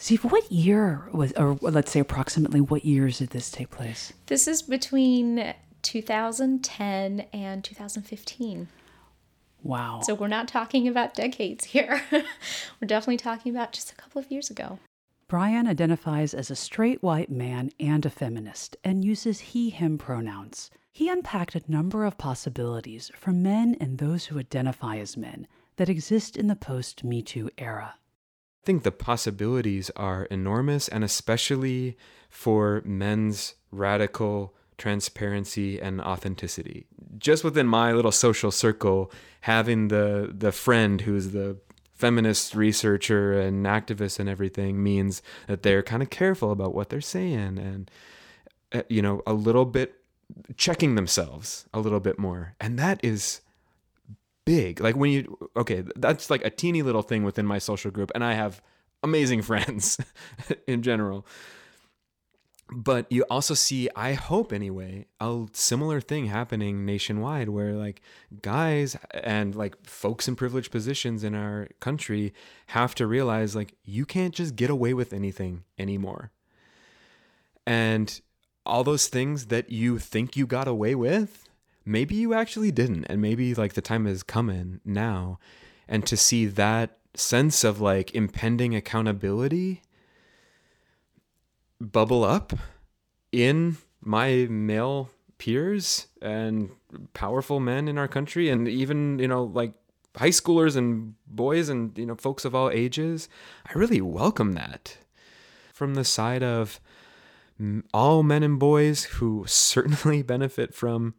Steve, 0.00 0.22
what 0.22 0.50
year 0.50 1.08
was, 1.12 1.32
or 1.32 1.58
let's 1.60 1.90
say 1.90 1.98
approximately 1.98 2.60
what 2.60 2.84
years 2.84 3.18
did 3.18 3.30
this 3.30 3.50
take 3.50 3.70
place? 3.70 4.12
This 4.26 4.46
is 4.46 4.62
between 4.62 5.54
2010 5.82 7.20
and 7.32 7.64
2015. 7.64 8.68
Wow. 9.64 10.00
So 10.04 10.14
we're 10.14 10.28
not 10.28 10.46
talking 10.46 10.86
about 10.86 11.14
decades 11.14 11.64
here. 11.64 12.00
we're 12.12 12.86
definitely 12.86 13.16
talking 13.16 13.52
about 13.52 13.72
just 13.72 13.90
a 13.90 13.96
couple 13.96 14.20
of 14.20 14.30
years 14.30 14.50
ago. 14.50 14.78
Brian 15.26 15.66
identifies 15.66 16.32
as 16.32 16.48
a 16.48 16.56
straight 16.56 17.02
white 17.02 17.30
man 17.30 17.70
and 17.80 18.06
a 18.06 18.10
feminist 18.10 18.76
and 18.84 19.04
uses 19.04 19.40
he 19.40 19.68
him 19.68 19.98
pronouns. 19.98 20.70
He 20.92 21.08
unpacked 21.08 21.56
a 21.56 21.62
number 21.66 22.04
of 22.04 22.16
possibilities 22.16 23.10
for 23.16 23.32
men 23.32 23.76
and 23.80 23.98
those 23.98 24.26
who 24.26 24.38
identify 24.38 24.98
as 24.98 25.16
men 25.16 25.48
that 25.74 25.88
exist 25.88 26.36
in 26.36 26.46
the 26.46 26.56
post 26.56 27.02
Me 27.02 27.20
Too 27.20 27.50
era. 27.58 27.96
Think 28.68 28.82
the 28.82 28.92
possibilities 28.92 29.90
are 29.96 30.24
enormous, 30.24 30.88
and 30.88 31.02
especially 31.02 31.96
for 32.28 32.82
men's 32.84 33.54
radical 33.70 34.54
transparency 34.76 35.80
and 35.80 36.02
authenticity. 36.02 36.86
Just 37.16 37.44
within 37.44 37.66
my 37.66 37.92
little 37.94 38.12
social 38.12 38.50
circle, 38.50 39.10
having 39.40 39.88
the 39.88 40.34
the 40.36 40.52
friend 40.52 41.00
who's 41.00 41.30
the 41.30 41.56
feminist 41.94 42.54
researcher 42.54 43.40
and 43.40 43.64
activist 43.64 44.18
and 44.20 44.28
everything 44.28 44.82
means 44.82 45.22
that 45.46 45.62
they're 45.62 45.82
kind 45.82 46.02
of 46.02 46.10
careful 46.10 46.52
about 46.52 46.74
what 46.74 46.90
they're 46.90 47.00
saying 47.00 47.56
and 47.56 47.90
uh, 48.74 48.82
you 48.90 49.00
know 49.00 49.22
a 49.26 49.32
little 49.32 49.64
bit 49.64 49.94
checking 50.58 50.94
themselves 50.94 51.64
a 51.72 51.80
little 51.80 52.00
bit 52.00 52.18
more 52.18 52.54
and 52.60 52.78
that 52.78 53.02
is 53.02 53.40
big. 54.48 54.80
Like 54.80 54.96
when 54.96 55.10
you 55.10 55.50
okay 55.56 55.84
that's 55.96 56.30
like 56.30 56.42
a 56.42 56.48
teeny 56.48 56.80
little 56.80 57.02
thing 57.02 57.22
within 57.22 57.44
my 57.44 57.58
social 57.58 57.90
group 57.90 58.10
and 58.14 58.24
i 58.24 58.32
have 58.32 58.62
amazing 59.02 59.42
friends 59.50 59.98
in 60.66 60.82
general. 60.82 61.26
But 62.70 63.10
you 63.10 63.24
also 63.30 63.52
see 63.52 63.90
i 63.94 64.14
hope 64.14 64.52
anyway 64.52 65.06
a 65.20 65.46
similar 65.52 66.00
thing 66.00 66.26
happening 66.26 66.86
nationwide 66.86 67.50
where 67.50 67.74
like 67.74 68.00
guys 68.40 68.96
and 69.12 69.54
like 69.54 69.74
folks 69.84 70.28
in 70.28 70.34
privileged 70.34 70.70
positions 70.70 71.24
in 71.24 71.34
our 71.34 71.68
country 71.80 72.32
have 72.68 72.94
to 72.94 73.06
realize 73.06 73.54
like 73.54 73.74
you 73.84 74.06
can't 74.06 74.34
just 74.34 74.56
get 74.56 74.70
away 74.70 74.94
with 74.94 75.12
anything 75.12 75.64
anymore. 75.78 76.30
And 77.66 78.18
all 78.64 78.82
those 78.82 79.08
things 79.08 79.46
that 79.46 79.68
you 79.70 79.98
think 79.98 80.36
you 80.36 80.46
got 80.46 80.68
away 80.68 80.94
with 80.94 81.48
maybe 81.88 82.14
you 82.14 82.34
actually 82.34 82.70
didn't 82.70 83.04
and 83.06 83.20
maybe 83.20 83.54
like 83.54 83.72
the 83.72 83.80
time 83.80 84.06
is 84.06 84.22
coming 84.22 84.80
now 84.84 85.38
and 85.88 86.06
to 86.06 86.16
see 86.16 86.44
that 86.44 86.98
sense 87.14 87.64
of 87.64 87.80
like 87.80 88.14
impending 88.14 88.76
accountability 88.76 89.82
bubble 91.80 92.22
up 92.24 92.52
in 93.32 93.76
my 94.02 94.46
male 94.50 95.10
peers 95.38 96.08
and 96.20 96.70
powerful 97.14 97.58
men 97.58 97.88
in 97.88 97.96
our 97.96 98.08
country 98.08 98.50
and 98.50 98.68
even 98.68 99.18
you 99.18 99.28
know 99.28 99.44
like 99.44 99.72
high 100.16 100.28
schoolers 100.28 100.76
and 100.76 101.14
boys 101.26 101.68
and 101.68 101.96
you 101.96 102.04
know 102.04 102.16
folks 102.16 102.44
of 102.44 102.54
all 102.54 102.70
ages 102.70 103.28
i 103.66 103.72
really 103.72 104.00
welcome 104.00 104.52
that. 104.52 104.98
From 105.72 105.94
the 105.94 106.04
side 106.04 106.42
of 106.42 106.80
all 107.94 108.24
men 108.24 108.42
and 108.42 108.58
boys 108.58 109.04
who 109.04 109.44
certainly 109.48 110.22
benefit 110.22 110.74
from 110.74 111.14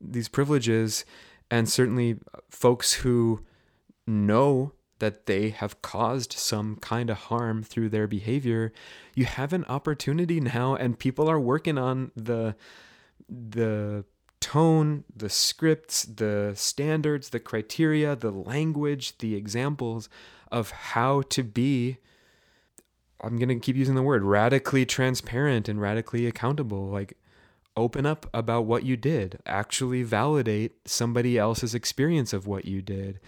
these 0.00 0.28
privileges, 0.28 1.04
and 1.50 1.68
certainly 1.68 2.18
folks 2.50 2.94
who 2.94 3.44
know 4.06 4.72
that 5.00 5.26
they 5.26 5.50
have 5.50 5.82
caused 5.82 6.32
some 6.32 6.76
kind 6.76 7.10
of 7.10 7.16
harm 7.16 7.62
through 7.62 7.88
their 7.88 8.06
behavior 8.06 8.72
you 9.14 9.24
have 9.24 9.52
an 9.52 9.64
opportunity 9.64 10.40
now 10.40 10.74
and 10.74 10.98
people 10.98 11.28
are 11.28 11.40
working 11.40 11.76
on 11.76 12.10
the 12.14 12.54
the 13.28 14.04
tone 14.40 15.04
the 15.14 15.28
scripts 15.28 16.04
the 16.04 16.52
standards 16.54 17.30
the 17.30 17.40
criteria 17.40 18.14
the 18.14 18.30
language 18.30 19.18
the 19.18 19.34
examples 19.34 20.08
of 20.50 20.70
how 20.70 21.22
to 21.22 21.42
be 21.42 21.98
i'm 23.22 23.36
going 23.36 23.48
to 23.48 23.56
keep 23.56 23.76
using 23.76 23.94
the 23.94 24.02
word 24.02 24.22
radically 24.22 24.86
transparent 24.86 25.68
and 25.68 25.80
radically 25.80 26.26
accountable. 26.26 26.86
Like 26.86 27.16
open 27.76 28.06
up 28.06 28.26
about 28.34 28.66
what 28.66 28.84
you 28.84 28.96
did. 28.96 29.38
Actually 29.46 30.02
validate 30.02 30.72
somebody 30.86 31.38
else's 31.38 31.74
experience 31.74 32.32
of 32.32 32.46
what 32.46 32.64
you 32.64 32.82
did. 32.82 33.20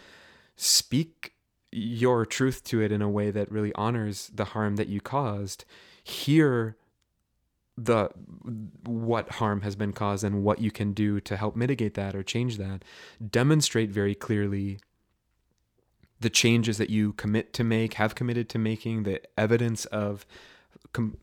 Speak 0.57 1.33
your 1.71 2.27
truth 2.27 2.63
to 2.65 2.83
it 2.83 2.93
in 2.93 3.01
a 3.01 3.09
way 3.09 3.31
that 3.31 3.51
really 3.51 3.73
honors 3.75 4.31
the 4.35 4.47
harm 4.47 4.77
that 4.77 4.89
you 4.89 5.01
caused. 5.01 5.65
Hear 6.05 6.77
the 7.77 8.11
what 8.85 9.31
harm 9.31 9.63
has 9.63 9.75
been 9.77 9.93
caused 9.93 10.25
and 10.25 10.45
what 10.45 10.61
you 10.61 10.71
can 10.71 10.93
do 10.93 11.21
to 11.21 11.37
help 11.37 11.57
mitigate 11.57 11.95
that 11.95 12.15
or 12.15 12.23
change 12.23 12.59
that. 12.59 12.85
Demonstrate 13.31 13.91
very 13.91 14.15
clearly 14.15 14.79
the 16.21 16.31
changes 16.31 16.79
that 16.79 16.91
you 16.91 17.15
commit 17.15 17.53
to 17.55 17.65
make 17.65 17.95
have 17.95 18.15
committed 18.15 18.49
to 18.51 18.59
making 18.59 19.03
the 19.03 19.21
evidence 19.39 19.87
of 19.87 20.27
com- 20.93 21.17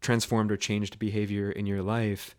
transformed 0.00 0.52
or 0.52 0.56
changed 0.56 0.98
behavior 0.98 1.50
in 1.50 1.66
your 1.66 1.82
life 1.82 2.36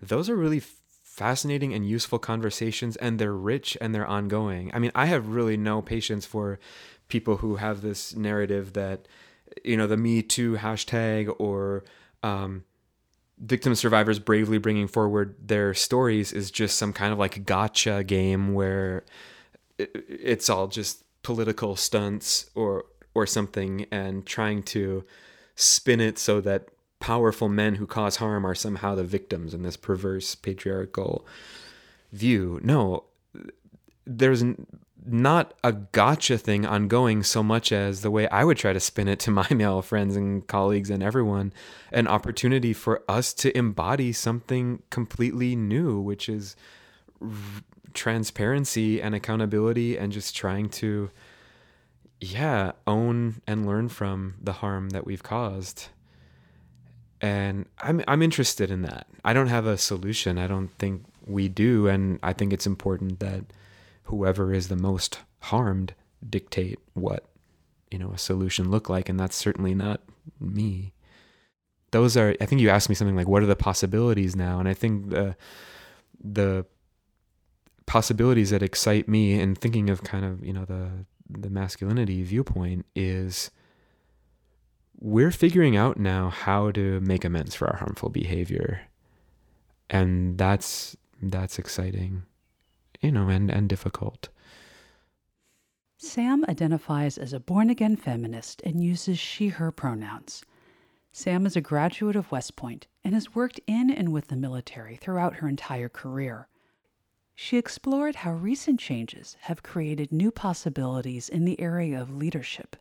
those 0.00 0.28
are 0.28 0.36
really 0.36 0.62
fascinating 1.02 1.74
and 1.74 1.86
useful 1.86 2.18
conversations 2.18 2.96
and 2.96 3.18
they're 3.18 3.34
rich 3.34 3.76
and 3.80 3.94
they're 3.94 4.06
ongoing. 4.06 4.70
I 4.72 4.78
mean 4.78 4.92
i 4.94 5.06
have 5.06 5.28
really 5.28 5.56
no 5.56 5.82
patience 5.82 6.24
for 6.24 6.58
people 7.08 7.38
who 7.38 7.56
have 7.56 7.82
this 7.82 8.14
narrative 8.16 8.72
that 8.72 9.06
you 9.64 9.76
know 9.76 9.86
the 9.86 9.96
me 9.96 10.22
too 10.22 10.56
hashtag 10.56 11.34
or 11.38 11.84
um, 12.22 12.64
victim 13.38 13.74
survivors 13.74 14.18
bravely 14.18 14.58
bringing 14.58 14.86
forward 14.86 15.34
their 15.42 15.74
stories 15.74 16.32
is 16.32 16.50
just 16.50 16.78
some 16.78 16.92
kind 16.92 17.12
of 17.12 17.18
like 17.18 17.44
gotcha 17.44 18.04
game 18.04 18.54
where 18.54 19.04
it's 19.78 20.48
all 20.48 20.68
just 20.68 21.04
political 21.22 21.76
stunts 21.76 22.50
or 22.54 22.84
or 23.14 23.26
something 23.26 23.86
and 23.90 24.24
trying 24.24 24.62
to 24.62 25.04
spin 25.54 26.00
it 26.00 26.18
so 26.18 26.40
that 26.40 26.68
powerful 27.00 27.48
men 27.48 27.74
who 27.74 27.86
cause 27.86 28.16
harm 28.16 28.46
are 28.46 28.54
somehow 28.54 28.94
the 28.94 29.04
victims 29.04 29.52
in 29.52 29.62
this 29.62 29.76
perverse 29.76 30.34
patriarchal 30.34 31.26
view 32.12 32.60
no 32.62 33.04
there's 34.06 34.44
not 35.06 35.54
a 35.64 35.72
gotcha 35.72 36.36
thing 36.38 36.66
ongoing 36.66 37.22
so 37.22 37.42
much 37.42 37.72
as 37.72 38.02
the 38.02 38.10
way 38.10 38.28
I 38.28 38.44
would 38.44 38.58
try 38.58 38.72
to 38.72 38.80
spin 38.80 39.08
it 39.08 39.18
to 39.20 39.30
my 39.30 39.46
male 39.54 39.82
friends 39.82 40.16
and 40.16 40.46
colleagues 40.46 40.90
and 40.90 41.02
everyone 41.02 41.52
an 41.92 42.06
opportunity 42.06 42.72
for 42.72 43.02
us 43.08 43.32
to 43.34 43.56
embody 43.56 44.12
something 44.12 44.82
completely 44.90 45.56
new, 45.56 46.00
which 46.00 46.28
is 46.28 46.56
transparency 47.94 49.00
and 49.00 49.14
accountability 49.14 49.96
and 49.96 50.12
just 50.12 50.36
trying 50.36 50.68
to, 50.68 51.10
yeah, 52.20 52.72
own 52.86 53.42
and 53.46 53.66
learn 53.66 53.88
from 53.88 54.34
the 54.40 54.52
harm 54.54 54.90
that 54.90 55.06
we've 55.06 55.22
caused. 55.22 55.88
And 57.20 57.66
I'm, 57.80 58.02
I'm 58.08 58.22
interested 58.22 58.70
in 58.70 58.82
that. 58.82 59.06
I 59.24 59.32
don't 59.32 59.48
have 59.48 59.66
a 59.66 59.76
solution. 59.76 60.38
I 60.38 60.46
don't 60.46 60.68
think 60.78 61.04
we 61.26 61.48
do. 61.48 61.86
And 61.86 62.18
I 62.22 62.32
think 62.32 62.52
it's 62.52 62.66
important 62.66 63.20
that 63.20 63.44
whoever 64.04 64.52
is 64.54 64.68
the 64.68 64.76
most 64.76 65.20
harmed 65.40 65.94
dictate 66.28 66.78
what 66.94 67.24
you 67.90 67.98
know 67.98 68.10
a 68.10 68.18
solution 68.18 68.70
look 68.70 68.88
like 68.88 69.08
and 69.08 69.18
that's 69.18 69.36
certainly 69.36 69.74
not 69.74 70.00
me 70.38 70.92
those 71.92 72.16
are 72.16 72.36
i 72.40 72.46
think 72.46 72.60
you 72.60 72.68
asked 72.68 72.88
me 72.88 72.94
something 72.94 73.16
like 73.16 73.28
what 73.28 73.42
are 73.42 73.46
the 73.46 73.56
possibilities 73.56 74.36
now 74.36 74.58
and 74.58 74.68
i 74.68 74.74
think 74.74 75.10
the 75.10 75.34
the 76.22 76.64
possibilities 77.86 78.50
that 78.50 78.62
excite 78.62 79.08
me 79.08 79.40
in 79.40 79.54
thinking 79.54 79.88
of 79.90 80.04
kind 80.04 80.24
of 80.24 80.44
you 80.44 80.52
know 80.52 80.64
the 80.64 80.90
the 81.28 81.50
masculinity 81.50 82.22
viewpoint 82.22 82.84
is 82.94 83.50
we're 85.00 85.30
figuring 85.30 85.76
out 85.76 85.98
now 85.98 86.28
how 86.28 86.70
to 86.70 87.00
make 87.00 87.24
amends 87.24 87.54
for 87.54 87.66
our 87.68 87.76
harmful 87.76 88.10
behavior 88.10 88.82
and 89.88 90.38
that's 90.38 90.96
that's 91.22 91.58
exciting 91.58 92.22
you 93.00 93.10
know, 93.10 93.28
and, 93.28 93.50
and 93.50 93.68
difficult. 93.68 94.28
Sam 95.96 96.44
identifies 96.48 97.18
as 97.18 97.32
a 97.32 97.40
born 97.40 97.68
again 97.70 97.96
feminist 97.96 98.62
and 98.64 98.82
uses 98.82 99.18
she 99.18 99.48
her 99.48 99.70
pronouns. 99.70 100.44
Sam 101.12 101.44
is 101.44 101.56
a 101.56 101.60
graduate 101.60 102.16
of 102.16 102.30
West 102.30 102.56
Point 102.56 102.86
and 103.04 103.14
has 103.14 103.34
worked 103.34 103.60
in 103.66 103.90
and 103.90 104.12
with 104.12 104.28
the 104.28 104.36
military 104.36 104.96
throughout 104.96 105.36
her 105.36 105.48
entire 105.48 105.88
career. 105.88 106.48
She 107.34 107.56
explored 107.56 108.16
how 108.16 108.32
recent 108.32 108.80
changes 108.80 109.36
have 109.42 109.62
created 109.62 110.12
new 110.12 110.30
possibilities 110.30 111.28
in 111.28 111.44
the 111.44 111.60
area 111.60 112.00
of 112.00 112.14
leadership, 112.14 112.76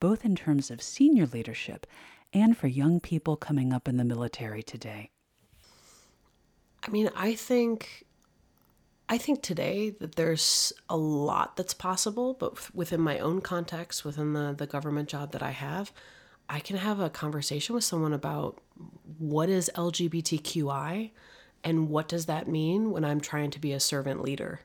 both 0.00 0.24
in 0.24 0.34
terms 0.34 0.70
of 0.70 0.82
senior 0.82 1.26
leadership 1.26 1.86
and 2.32 2.56
for 2.56 2.66
young 2.66 3.00
people 3.00 3.36
coming 3.36 3.72
up 3.72 3.88
in 3.88 3.96
the 3.96 4.04
military 4.04 4.62
today. 4.62 5.10
I 6.82 6.90
mean, 6.90 7.10
I 7.14 7.34
think 7.34 8.06
I 9.08 9.18
think 9.18 9.42
today 9.42 9.90
that 9.98 10.14
there's 10.14 10.72
a 10.88 10.96
lot 10.96 11.56
that's 11.56 11.74
possible, 11.74 12.34
but 12.34 12.72
within 12.72 13.00
my 13.00 13.18
own 13.18 13.40
context, 13.40 14.04
within 14.04 14.34
the, 14.34 14.54
the 14.56 14.68
government 14.68 15.08
job 15.08 15.32
that 15.32 15.42
I 15.42 15.50
have, 15.50 15.92
I 16.48 16.60
can 16.60 16.76
have 16.76 17.00
a 17.00 17.10
conversation 17.10 17.74
with 17.74 17.82
someone 17.82 18.12
about 18.12 18.60
what 19.18 19.48
is 19.48 19.68
LGBTQI 19.74 21.10
and 21.64 21.88
what 21.88 22.08
does 22.08 22.26
that 22.26 22.46
mean 22.46 22.92
when 22.92 23.04
I'm 23.04 23.20
trying 23.20 23.50
to 23.50 23.58
be 23.58 23.72
a 23.72 23.80
servant 23.80 24.22
leader. 24.22 24.60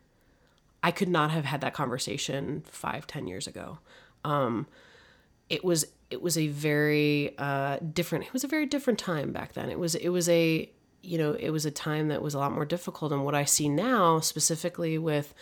I 0.84 0.92
could 0.92 1.10
not 1.10 1.32
have 1.32 1.46
had 1.46 1.62
that 1.62 1.74
conversation 1.74 2.64
five, 2.68 3.08
ten 3.08 3.26
years 3.26 3.48
ago. 3.48 3.80
Um, 4.24 4.68
it 5.50 5.64
was 5.64 5.86
it 6.10 6.22
was 6.22 6.38
a 6.38 6.48
very 6.48 7.36
uh, 7.38 7.78
different. 7.94 8.26
It 8.26 8.34
was 8.34 8.44
a 8.44 8.48
very 8.48 8.66
different 8.66 9.00
time 9.00 9.32
back 9.32 9.54
then. 9.54 9.70
It 9.70 9.80
was 9.80 9.96
it 9.96 10.10
was 10.10 10.30
a 10.30 10.70
you 11.06 11.18
know, 11.18 11.34
it 11.34 11.52
was 11.52 11.66
a 11.66 11.72
time 11.72 12.08
that 12.08 12.22
was 12.22 12.34
a 12.34 12.40
lot 12.40 12.52
more 12.52 12.66
difficult. 12.66 13.12
And 13.12 13.24
what 13.24 13.36
I 13.36 13.46
see 13.46 13.70
now, 13.70 14.20
specifically 14.20 14.98
with, 14.98 15.34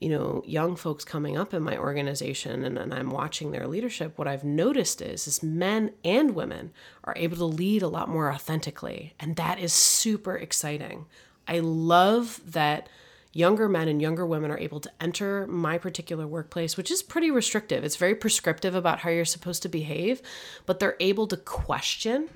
you 0.00 0.08
know, 0.08 0.42
young 0.46 0.76
folks 0.76 1.04
coming 1.04 1.36
up 1.36 1.54
in 1.54 1.62
my 1.62 1.76
organization 1.76 2.64
and, 2.64 2.78
and 2.78 2.92
I'm 2.92 3.10
watching 3.10 3.50
their 3.50 3.66
leadership, 3.66 4.18
what 4.18 4.28
I've 4.28 4.44
noticed 4.44 5.00
is, 5.00 5.26
is 5.26 5.42
men 5.42 5.92
and 6.04 6.34
women 6.34 6.72
are 7.04 7.14
able 7.16 7.36
to 7.36 7.44
lead 7.44 7.82
a 7.82 7.88
lot 7.88 8.08
more 8.08 8.32
authentically. 8.32 9.14
And 9.20 9.36
that 9.36 9.58
is 9.58 9.72
super 9.72 10.36
exciting. 10.36 11.06
I 11.46 11.60
love 11.60 12.40
that 12.52 12.88
younger 13.36 13.68
men 13.68 13.86
and 13.86 14.00
younger 14.00 14.24
women 14.24 14.50
are 14.50 14.58
able 14.58 14.80
to 14.80 14.90
enter 14.98 15.46
my 15.46 15.76
particular 15.76 16.26
workplace, 16.26 16.76
which 16.76 16.90
is 16.90 17.02
pretty 17.02 17.30
restrictive. 17.30 17.84
It's 17.84 17.96
very 17.96 18.14
prescriptive 18.14 18.74
about 18.74 19.00
how 19.00 19.10
you're 19.10 19.26
supposed 19.26 19.62
to 19.62 19.68
behave, 19.68 20.22
but 20.64 20.80
they're 20.80 20.96
able 21.00 21.26
to 21.26 21.36
question. 21.36 22.30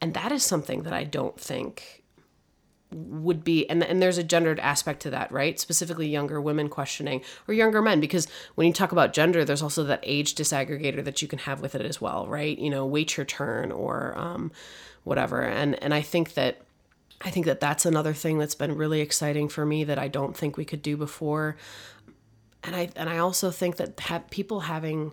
And 0.00 0.14
that 0.14 0.30
is 0.30 0.44
something 0.44 0.84
that 0.84 0.92
I 0.92 1.04
don't 1.04 1.38
think 1.38 2.04
would 2.92 3.42
be 3.42 3.68
and, 3.70 3.82
and 3.82 4.02
there's 4.02 4.18
a 4.18 4.22
gendered 4.22 4.60
aspect 4.60 5.00
to 5.00 5.10
that 5.10 5.32
right? 5.32 5.58
Specifically 5.58 6.08
younger 6.08 6.40
women 6.40 6.68
questioning 6.68 7.22
or 7.48 7.54
younger 7.54 7.80
men 7.80 8.00
because 8.00 8.28
when 8.54 8.66
you 8.66 8.72
talk 8.72 8.92
about 8.92 9.14
gender 9.14 9.46
there's 9.46 9.62
also 9.62 9.82
that 9.84 10.00
age 10.02 10.34
disaggregator 10.34 11.02
that 11.02 11.22
you 11.22 11.26
can 11.26 11.38
have 11.38 11.62
with 11.62 11.74
it 11.74 11.86
as 11.86 12.02
well 12.02 12.26
right? 12.26 12.58
You 12.58 12.68
know 12.68 12.84
wait 12.84 13.16
your 13.16 13.24
turn 13.24 13.72
or 13.72 14.12
um, 14.16 14.52
whatever. 15.04 15.40
And 15.40 15.82
and 15.82 15.94
i 15.94 16.02
think 16.02 16.34
that 16.34 16.60
i 17.24 17.30
think 17.30 17.46
that 17.46 17.60
that's 17.60 17.86
another 17.86 18.12
thing 18.12 18.38
that's 18.38 18.54
been 18.54 18.76
really 18.76 19.00
exciting 19.00 19.48
for 19.48 19.64
me 19.64 19.84
that 19.84 19.98
i 19.98 20.08
don't 20.08 20.36
think 20.36 20.56
we 20.56 20.64
could 20.64 20.82
do 20.82 20.96
before 20.96 21.56
and 22.62 22.76
i 22.76 22.88
and 22.96 23.08
i 23.08 23.18
also 23.18 23.50
think 23.50 23.76
that 23.76 23.98
have 24.00 24.28
people 24.30 24.60
having 24.60 25.12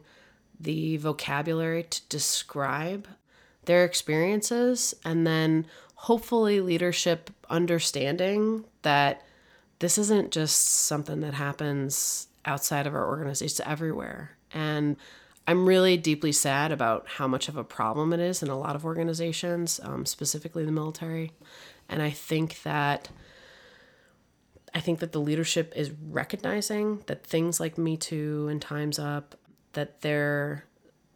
the 0.59 0.97
vocabulary 0.97 1.83
to 1.83 2.01
describe 2.09 3.07
their 3.65 3.85
experiences 3.85 4.93
and 5.05 5.25
then 5.25 5.65
hopefully 5.95 6.61
leadership 6.61 7.29
understanding 7.49 8.65
that 8.83 9.21
this 9.79 9.97
isn't 9.97 10.31
just 10.31 10.61
something 10.61 11.21
that 11.21 11.33
happens 11.33 12.27
outside 12.45 12.87
of 12.87 12.95
our 12.95 13.07
organization, 13.07 13.65
everywhere. 13.67 14.31
And 14.53 14.97
I'm 15.47 15.65
really 15.65 15.97
deeply 15.97 16.31
sad 16.31 16.71
about 16.71 17.07
how 17.07 17.27
much 17.27 17.49
of 17.49 17.57
a 17.57 17.63
problem 17.63 18.13
it 18.13 18.19
is 18.19 18.43
in 18.43 18.49
a 18.49 18.57
lot 18.59 18.75
of 18.75 18.85
organizations, 18.85 19.79
um, 19.83 20.05
specifically 20.05 20.65
the 20.65 20.71
military. 20.71 21.31
And 21.89 22.01
I 22.01 22.11
think 22.11 22.61
that 22.63 23.09
I 24.73 24.79
think 24.79 24.99
that 24.99 25.11
the 25.11 25.19
leadership 25.19 25.73
is 25.75 25.91
recognizing 25.91 27.03
that 27.07 27.25
things 27.25 27.59
like 27.59 27.77
Me 27.77 27.97
Too 27.97 28.47
and 28.49 28.61
Time's 28.61 28.99
Up, 28.99 29.35
that 29.73 30.01
they're 30.01 30.65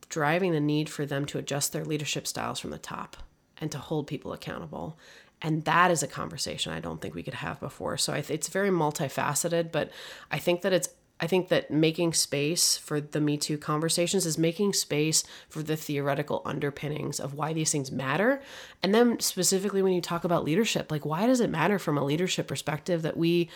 driving 0.10 0.52
the 0.52 0.60
need 0.60 0.90
for 0.90 1.06
them 1.06 1.26
to 1.28 1.38
adjust 1.38 1.72
their 1.72 1.86
leadership 1.86 2.26
styles 2.28 2.60
from 2.60 2.72
the 2.72 2.80
top. 2.80 3.18
and 3.64 3.72
to 3.72 3.78
hold 3.78 4.08
people 4.08 4.34
accountable. 4.34 4.98
And 5.42 5.64
that 5.66 5.92
is 5.92 6.04
a 6.04 6.08
conversation 6.08 6.72
I 6.74 6.80
don't 6.80 7.02
think 7.02 7.16
we 7.16 7.24
could 7.24 7.36
have 7.36 7.60
before. 7.60 7.98
So 7.98 8.14
it's 8.14 8.48
very 8.50 8.70
multifaceted, 8.70 9.72
but 9.72 9.90
I 10.32 10.38
think 10.38 10.62
that 10.62 10.74
it's 10.74 10.90
I 11.24 11.28
think 11.28 11.48
that 11.48 11.72
making 11.72 12.12
space 12.12 12.76
for 12.76 13.00
the 13.00 13.22
Me 13.22 13.38
Too 13.38 13.58
conversations 13.58 14.26
is 14.26 14.38
making 14.38 14.74
space 14.74 15.24
for 15.48 15.64
the 15.64 15.78
theoretical 15.78 16.42
underpinnings 16.44 17.18
of 17.18 17.34
why 17.34 17.54
these 17.54 17.72
things 17.72 17.94
matter. 17.94 18.42
And 18.84 18.94
then 18.94 19.22
specifically 19.22 19.82
when 19.82 19.94
you 19.94 20.02
talk 20.02 20.26
about 20.26 20.44
leadership, 20.44 20.92
like 20.92 21.06
why 21.06 21.26
does 21.26 21.40
it 21.40 21.50
matter 21.50 21.80
from 21.80 21.98
a 21.98 22.04
leadership 22.04 22.46
perspective 22.46 23.04
that 23.04 23.16
we 23.16 23.50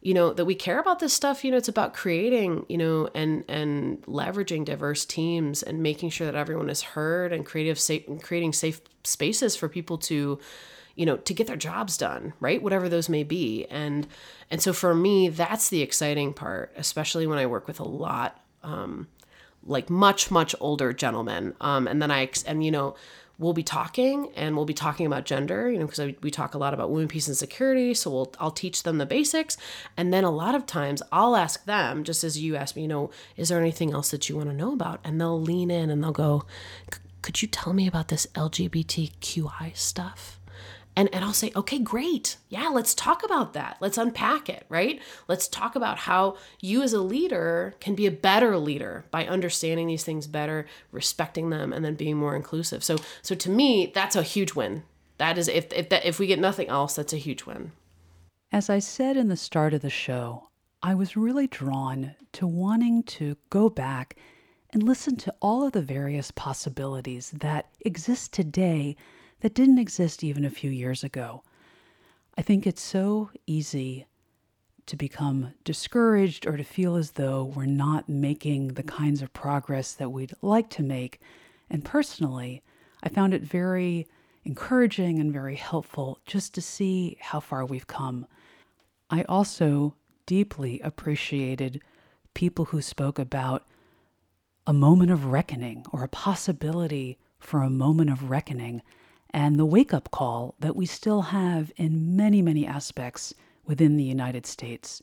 you 0.00 0.14
know 0.14 0.32
that 0.32 0.44
we 0.44 0.54
care 0.54 0.78
about 0.78 1.00
this 1.00 1.12
stuff 1.12 1.44
you 1.44 1.50
know 1.50 1.56
it's 1.56 1.66
about 1.66 1.92
creating 1.92 2.64
you 2.68 2.78
know 2.78 3.08
and 3.16 3.42
and 3.48 4.00
leveraging 4.02 4.64
diverse 4.64 5.04
teams 5.04 5.60
and 5.60 5.82
making 5.82 6.08
sure 6.08 6.24
that 6.24 6.36
everyone 6.36 6.70
is 6.70 6.82
heard 6.82 7.32
and 7.32 7.44
creative 7.44 7.80
safe 7.80 8.04
creating 8.22 8.52
safe 8.52 8.80
spaces 9.02 9.56
for 9.56 9.68
people 9.68 9.98
to 9.98 10.38
you 10.98 11.06
know 11.06 11.16
to 11.16 11.32
get 11.32 11.46
their 11.46 11.56
jobs 11.56 11.96
done 11.96 12.34
right? 12.40 12.60
Whatever 12.60 12.88
those 12.88 13.08
may 13.08 13.22
be. 13.22 13.66
And 13.70 14.06
and 14.50 14.60
so 14.60 14.72
for 14.72 14.94
me 14.94 15.28
that's 15.28 15.68
the 15.70 15.80
exciting 15.80 16.34
part 16.34 16.72
especially 16.76 17.26
when 17.26 17.38
i 17.38 17.46
work 17.46 17.66
with 17.66 17.80
a 17.80 17.88
lot 17.88 18.40
um 18.62 19.06
like 19.64 19.88
much 19.88 20.30
much 20.30 20.54
older 20.60 20.92
gentlemen. 20.92 21.54
Um 21.60 21.86
and 21.86 22.02
then 22.02 22.10
i 22.10 22.28
and 22.46 22.64
you 22.64 22.72
know 22.72 22.96
we'll 23.38 23.52
be 23.52 23.62
talking 23.62 24.32
and 24.34 24.56
we'll 24.56 24.64
be 24.64 24.74
talking 24.74 25.06
about 25.06 25.24
gender 25.24 25.70
you 25.70 25.78
know 25.78 25.86
because 25.86 26.12
we 26.20 26.30
talk 26.32 26.54
a 26.54 26.58
lot 26.58 26.74
about 26.74 26.90
women 26.90 27.06
peace 27.06 27.28
and 27.28 27.36
security. 27.36 27.94
So 27.94 28.10
we'll 28.10 28.34
i'll 28.40 28.50
teach 28.50 28.82
them 28.82 28.98
the 28.98 29.06
basics. 29.06 29.56
And 29.96 30.12
then 30.12 30.24
a 30.24 30.32
lot 30.32 30.56
of 30.56 30.66
times 30.66 31.00
i'll 31.12 31.36
ask 31.36 31.64
them 31.64 32.02
just 32.02 32.24
as 32.24 32.40
you 32.40 32.56
asked 32.56 32.74
me 32.74 32.82
you 32.82 32.88
know 32.88 33.10
is 33.36 33.50
there 33.50 33.60
anything 33.60 33.92
else 33.92 34.10
that 34.10 34.28
you 34.28 34.36
want 34.36 34.48
to 34.48 34.56
know 34.56 34.72
about? 34.72 34.98
And 35.04 35.20
they'll 35.20 35.40
lean 35.40 35.70
in 35.70 35.90
and 35.90 36.02
they'll 36.02 36.10
go 36.10 36.44
could 37.22 37.40
you 37.40 37.46
tell 37.48 37.72
me 37.72 37.86
about 37.86 38.08
this 38.08 38.26
lgbtqi 38.34 39.76
stuff 39.76 40.37
and, 40.98 41.08
and 41.14 41.24
I'll 41.24 41.32
say, 41.32 41.52
okay, 41.54 41.78
great. 41.78 42.38
Yeah, 42.48 42.70
let's 42.70 42.92
talk 42.92 43.24
about 43.24 43.52
that. 43.52 43.76
Let's 43.80 43.98
unpack 43.98 44.48
it, 44.48 44.66
right? 44.68 45.00
Let's 45.28 45.46
talk 45.46 45.76
about 45.76 45.96
how 45.96 46.36
you 46.60 46.82
as 46.82 46.92
a 46.92 47.00
leader 47.00 47.76
can 47.78 47.94
be 47.94 48.06
a 48.06 48.10
better 48.10 48.58
leader 48.58 49.04
by 49.12 49.24
understanding 49.24 49.86
these 49.86 50.02
things 50.02 50.26
better, 50.26 50.66
respecting 50.90 51.50
them, 51.50 51.72
and 51.72 51.84
then 51.84 51.94
being 51.94 52.16
more 52.16 52.34
inclusive. 52.34 52.82
So 52.82 52.96
so 53.22 53.36
to 53.36 53.48
me, 53.48 53.92
that's 53.94 54.16
a 54.16 54.24
huge 54.24 54.54
win. 54.54 54.82
That 55.18 55.38
is 55.38 55.46
if 55.46 55.72
if 55.72 55.88
that 55.90 56.04
if 56.04 56.18
we 56.18 56.26
get 56.26 56.40
nothing 56.40 56.66
else, 56.66 56.96
that's 56.96 57.12
a 57.12 57.16
huge 57.16 57.46
win. 57.46 57.70
As 58.50 58.68
I 58.68 58.80
said 58.80 59.16
in 59.16 59.28
the 59.28 59.36
start 59.36 59.74
of 59.74 59.82
the 59.82 59.90
show, 59.90 60.48
I 60.82 60.96
was 60.96 61.16
really 61.16 61.46
drawn 61.46 62.16
to 62.32 62.46
wanting 62.48 63.04
to 63.04 63.36
go 63.50 63.70
back 63.70 64.16
and 64.70 64.82
listen 64.82 65.14
to 65.18 65.34
all 65.40 65.64
of 65.64 65.74
the 65.74 65.80
various 65.80 66.32
possibilities 66.32 67.30
that 67.38 67.68
exist 67.82 68.32
today 68.32 68.96
that 69.40 69.54
didn't 69.54 69.78
exist 69.78 70.24
even 70.24 70.44
a 70.44 70.50
few 70.50 70.70
years 70.70 71.04
ago. 71.04 71.42
I 72.36 72.42
think 72.42 72.66
it's 72.66 72.82
so 72.82 73.30
easy 73.46 74.06
to 74.86 74.96
become 74.96 75.52
discouraged 75.64 76.46
or 76.46 76.56
to 76.56 76.64
feel 76.64 76.96
as 76.96 77.12
though 77.12 77.44
we're 77.44 77.66
not 77.66 78.08
making 78.08 78.68
the 78.68 78.82
kinds 78.82 79.20
of 79.22 79.32
progress 79.32 79.92
that 79.92 80.10
we'd 80.10 80.32
like 80.40 80.70
to 80.70 80.82
make. 80.82 81.20
And 81.68 81.84
personally, 81.84 82.62
I 83.02 83.10
found 83.10 83.34
it 83.34 83.42
very 83.42 84.06
encouraging 84.44 85.18
and 85.18 85.32
very 85.32 85.56
helpful 85.56 86.20
just 86.24 86.54
to 86.54 86.62
see 86.62 87.18
how 87.20 87.38
far 87.38 87.66
we've 87.66 87.86
come. 87.86 88.26
I 89.10 89.24
also 89.24 89.94
deeply 90.24 90.80
appreciated 90.80 91.82
people 92.34 92.66
who 92.66 92.80
spoke 92.80 93.18
about 93.18 93.66
a 94.66 94.72
moment 94.72 95.10
of 95.10 95.26
reckoning 95.26 95.84
or 95.92 96.02
a 96.02 96.08
possibility 96.08 97.18
for 97.38 97.62
a 97.62 97.70
moment 97.70 98.10
of 98.10 98.30
reckoning 98.30 98.82
and 99.30 99.56
the 99.56 99.66
wake 99.66 99.92
up 99.92 100.10
call 100.10 100.54
that 100.60 100.76
we 100.76 100.86
still 100.86 101.22
have 101.22 101.72
in 101.76 102.16
many, 102.16 102.42
many 102.42 102.66
aspects 102.66 103.34
within 103.64 103.96
the 103.96 104.04
United 104.04 104.46
States. 104.46 105.02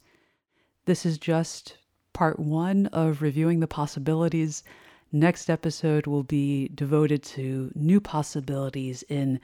This 0.85 1.05
is 1.05 1.17
just 1.17 1.77
part 2.13 2.39
one 2.39 2.87
of 2.87 3.21
reviewing 3.21 3.59
the 3.59 3.67
possibilities. 3.67 4.63
Next 5.11 5.49
episode 5.49 6.07
will 6.07 6.23
be 6.23 6.69
devoted 6.69 7.23
to 7.23 7.71
new 7.75 7.99
possibilities 7.99 9.03
in 9.09 9.39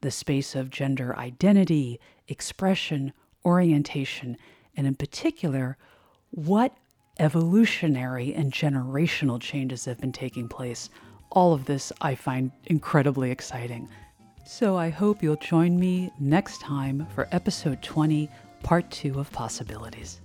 the 0.00 0.10
space 0.10 0.54
of 0.54 0.70
gender 0.70 1.16
identity, 1.16 2.00
expression, 2.28 3.12
orientation, 3.44 4.36
and 4.76 4.86
in 4.86 4.94
particular, 4.94 5.76
what 6.30 6.76
evolutionary 7.18 8.32
and 8.32 8.52
generational 8.52 9.40
changes 9.40 9.84
have 9.84 10.00
been 10.00 10.12
taking 10.12 10.48
place. 10.48 10.88
All 11.30 11.52
of 11.52 11.66
this 11.66 11.92
I 12.00 12.14
find 12.14 12.50
incredibly 12.66 13.30
exciting. 13.30 13.88
So 14.52 14.76
I 14.76 14.90
hope 14.90 15.22
you'll 15.22 15.36
join 15.36 15.78
me 15.78 16.10
next 16.18 16.60
time 16.60 17.06
for 17.14 17.28
episode 17.30 17.80
20, 17.82 18.28
part 18.64 18.90
2 18.90 19.20
of 19.20 19.30
Possibilities. 19.30 20.20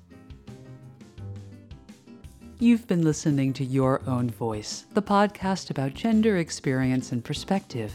You've 2.58 2.88
been 2.88 3.04
listening 3.04 3.54
to 3.54 3.64
Your 3.64 4.02
Own 4.08 4.32
Voice, 4.32 4.88
the 4.96 5.02
podcast 5.02 5.70
about 5.70 5.94
gender 5.94 6.38
experience 6.38 7.12
and 7.12 7.24
perspective. 7.24 7.94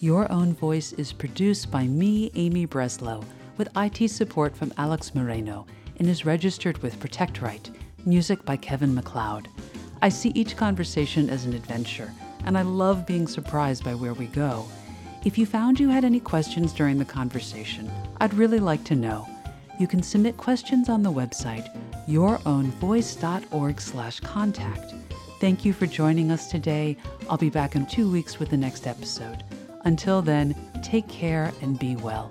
Your 0.00 0.30
Own 0.32 0.54
Voice 0.54 0.92
is 0.94 1.12
produced 1.12 1.70
by 1.70 1.86
me, 1.86 2.32
Amy 2.34 2.66
Breslow, 2.66 3.24
with 3.56 3.68
IT 3.76 4.08
support 4.08 4.56
from 4.56 4.74
Alex 4.76 5.14
Moreno, 5.14 5.66
and 6.00 6.08
is 6.08 6.26
registered 6.26 6.78
with 6.78 6.98
ProtectRight, 6.98 7.72
music 8.04 8.44
by 8.44 8.56
Kevin 8.56 8.92
MacLeod. 8.92 9.46
I 10.02 10.08
see 10.08 10.30
each 10.30 10.56
conversation 10.56 11.30
as 11.30 11.44
an 11.44 11.52
adventure, 11.52 12.12
and 12.44 12.58
I 12.58 12.62
love 12.62 13.06
being 13.06 13.28
surprised 13.28 13.84
by 13.84 13.94
where 13.94 14.14
we 14.14 14.26
go. 14.26 14.66
If 15.22 15.36
you 15.36 15.44
found 15.44 15.78
you 15.78 15.90
had 15.90 16.04
any 16.04 16.18
questions 16.18 16.72
during 16.72 16.98
the 16.98 17.04
conversation, 17.04 17.90
I'd 18.20 18.32
really 18.32 18.58
like 18.58 18.84
to 18.84 18.96
know. 18.96 19.28
You 19.78 19.86
can 19.86 20.02
submit 20.02 20.38
questions 20.38 20.88
on 20.88 21.02
the 21.02 21.12
website 21.12 21.68
yourownvoice.org/contact. 22.08 24.94
Thank 25.40 25.64
you 25.64 25.72
for 25.72 25.86
joining 25.86 26.30
us 26.30 26.50
today. 26.50 26.96
I'll 27.28 27.36
be 27.36 27.50
back 27.50 27.76
in 27.76 27.84
2 27.86 28.10
weeks 28.10 28.38
with 28.38 28.50
the 28.50 28.56
next 28.56 28.86
episode. 28.86 29.44
Until 29.84 30.22
then, 30.22 30.54
take 30.82 31.08
care 31.08 31.52
and 31.62 31.78
be 31.78 31.96
well. 31.96 32.30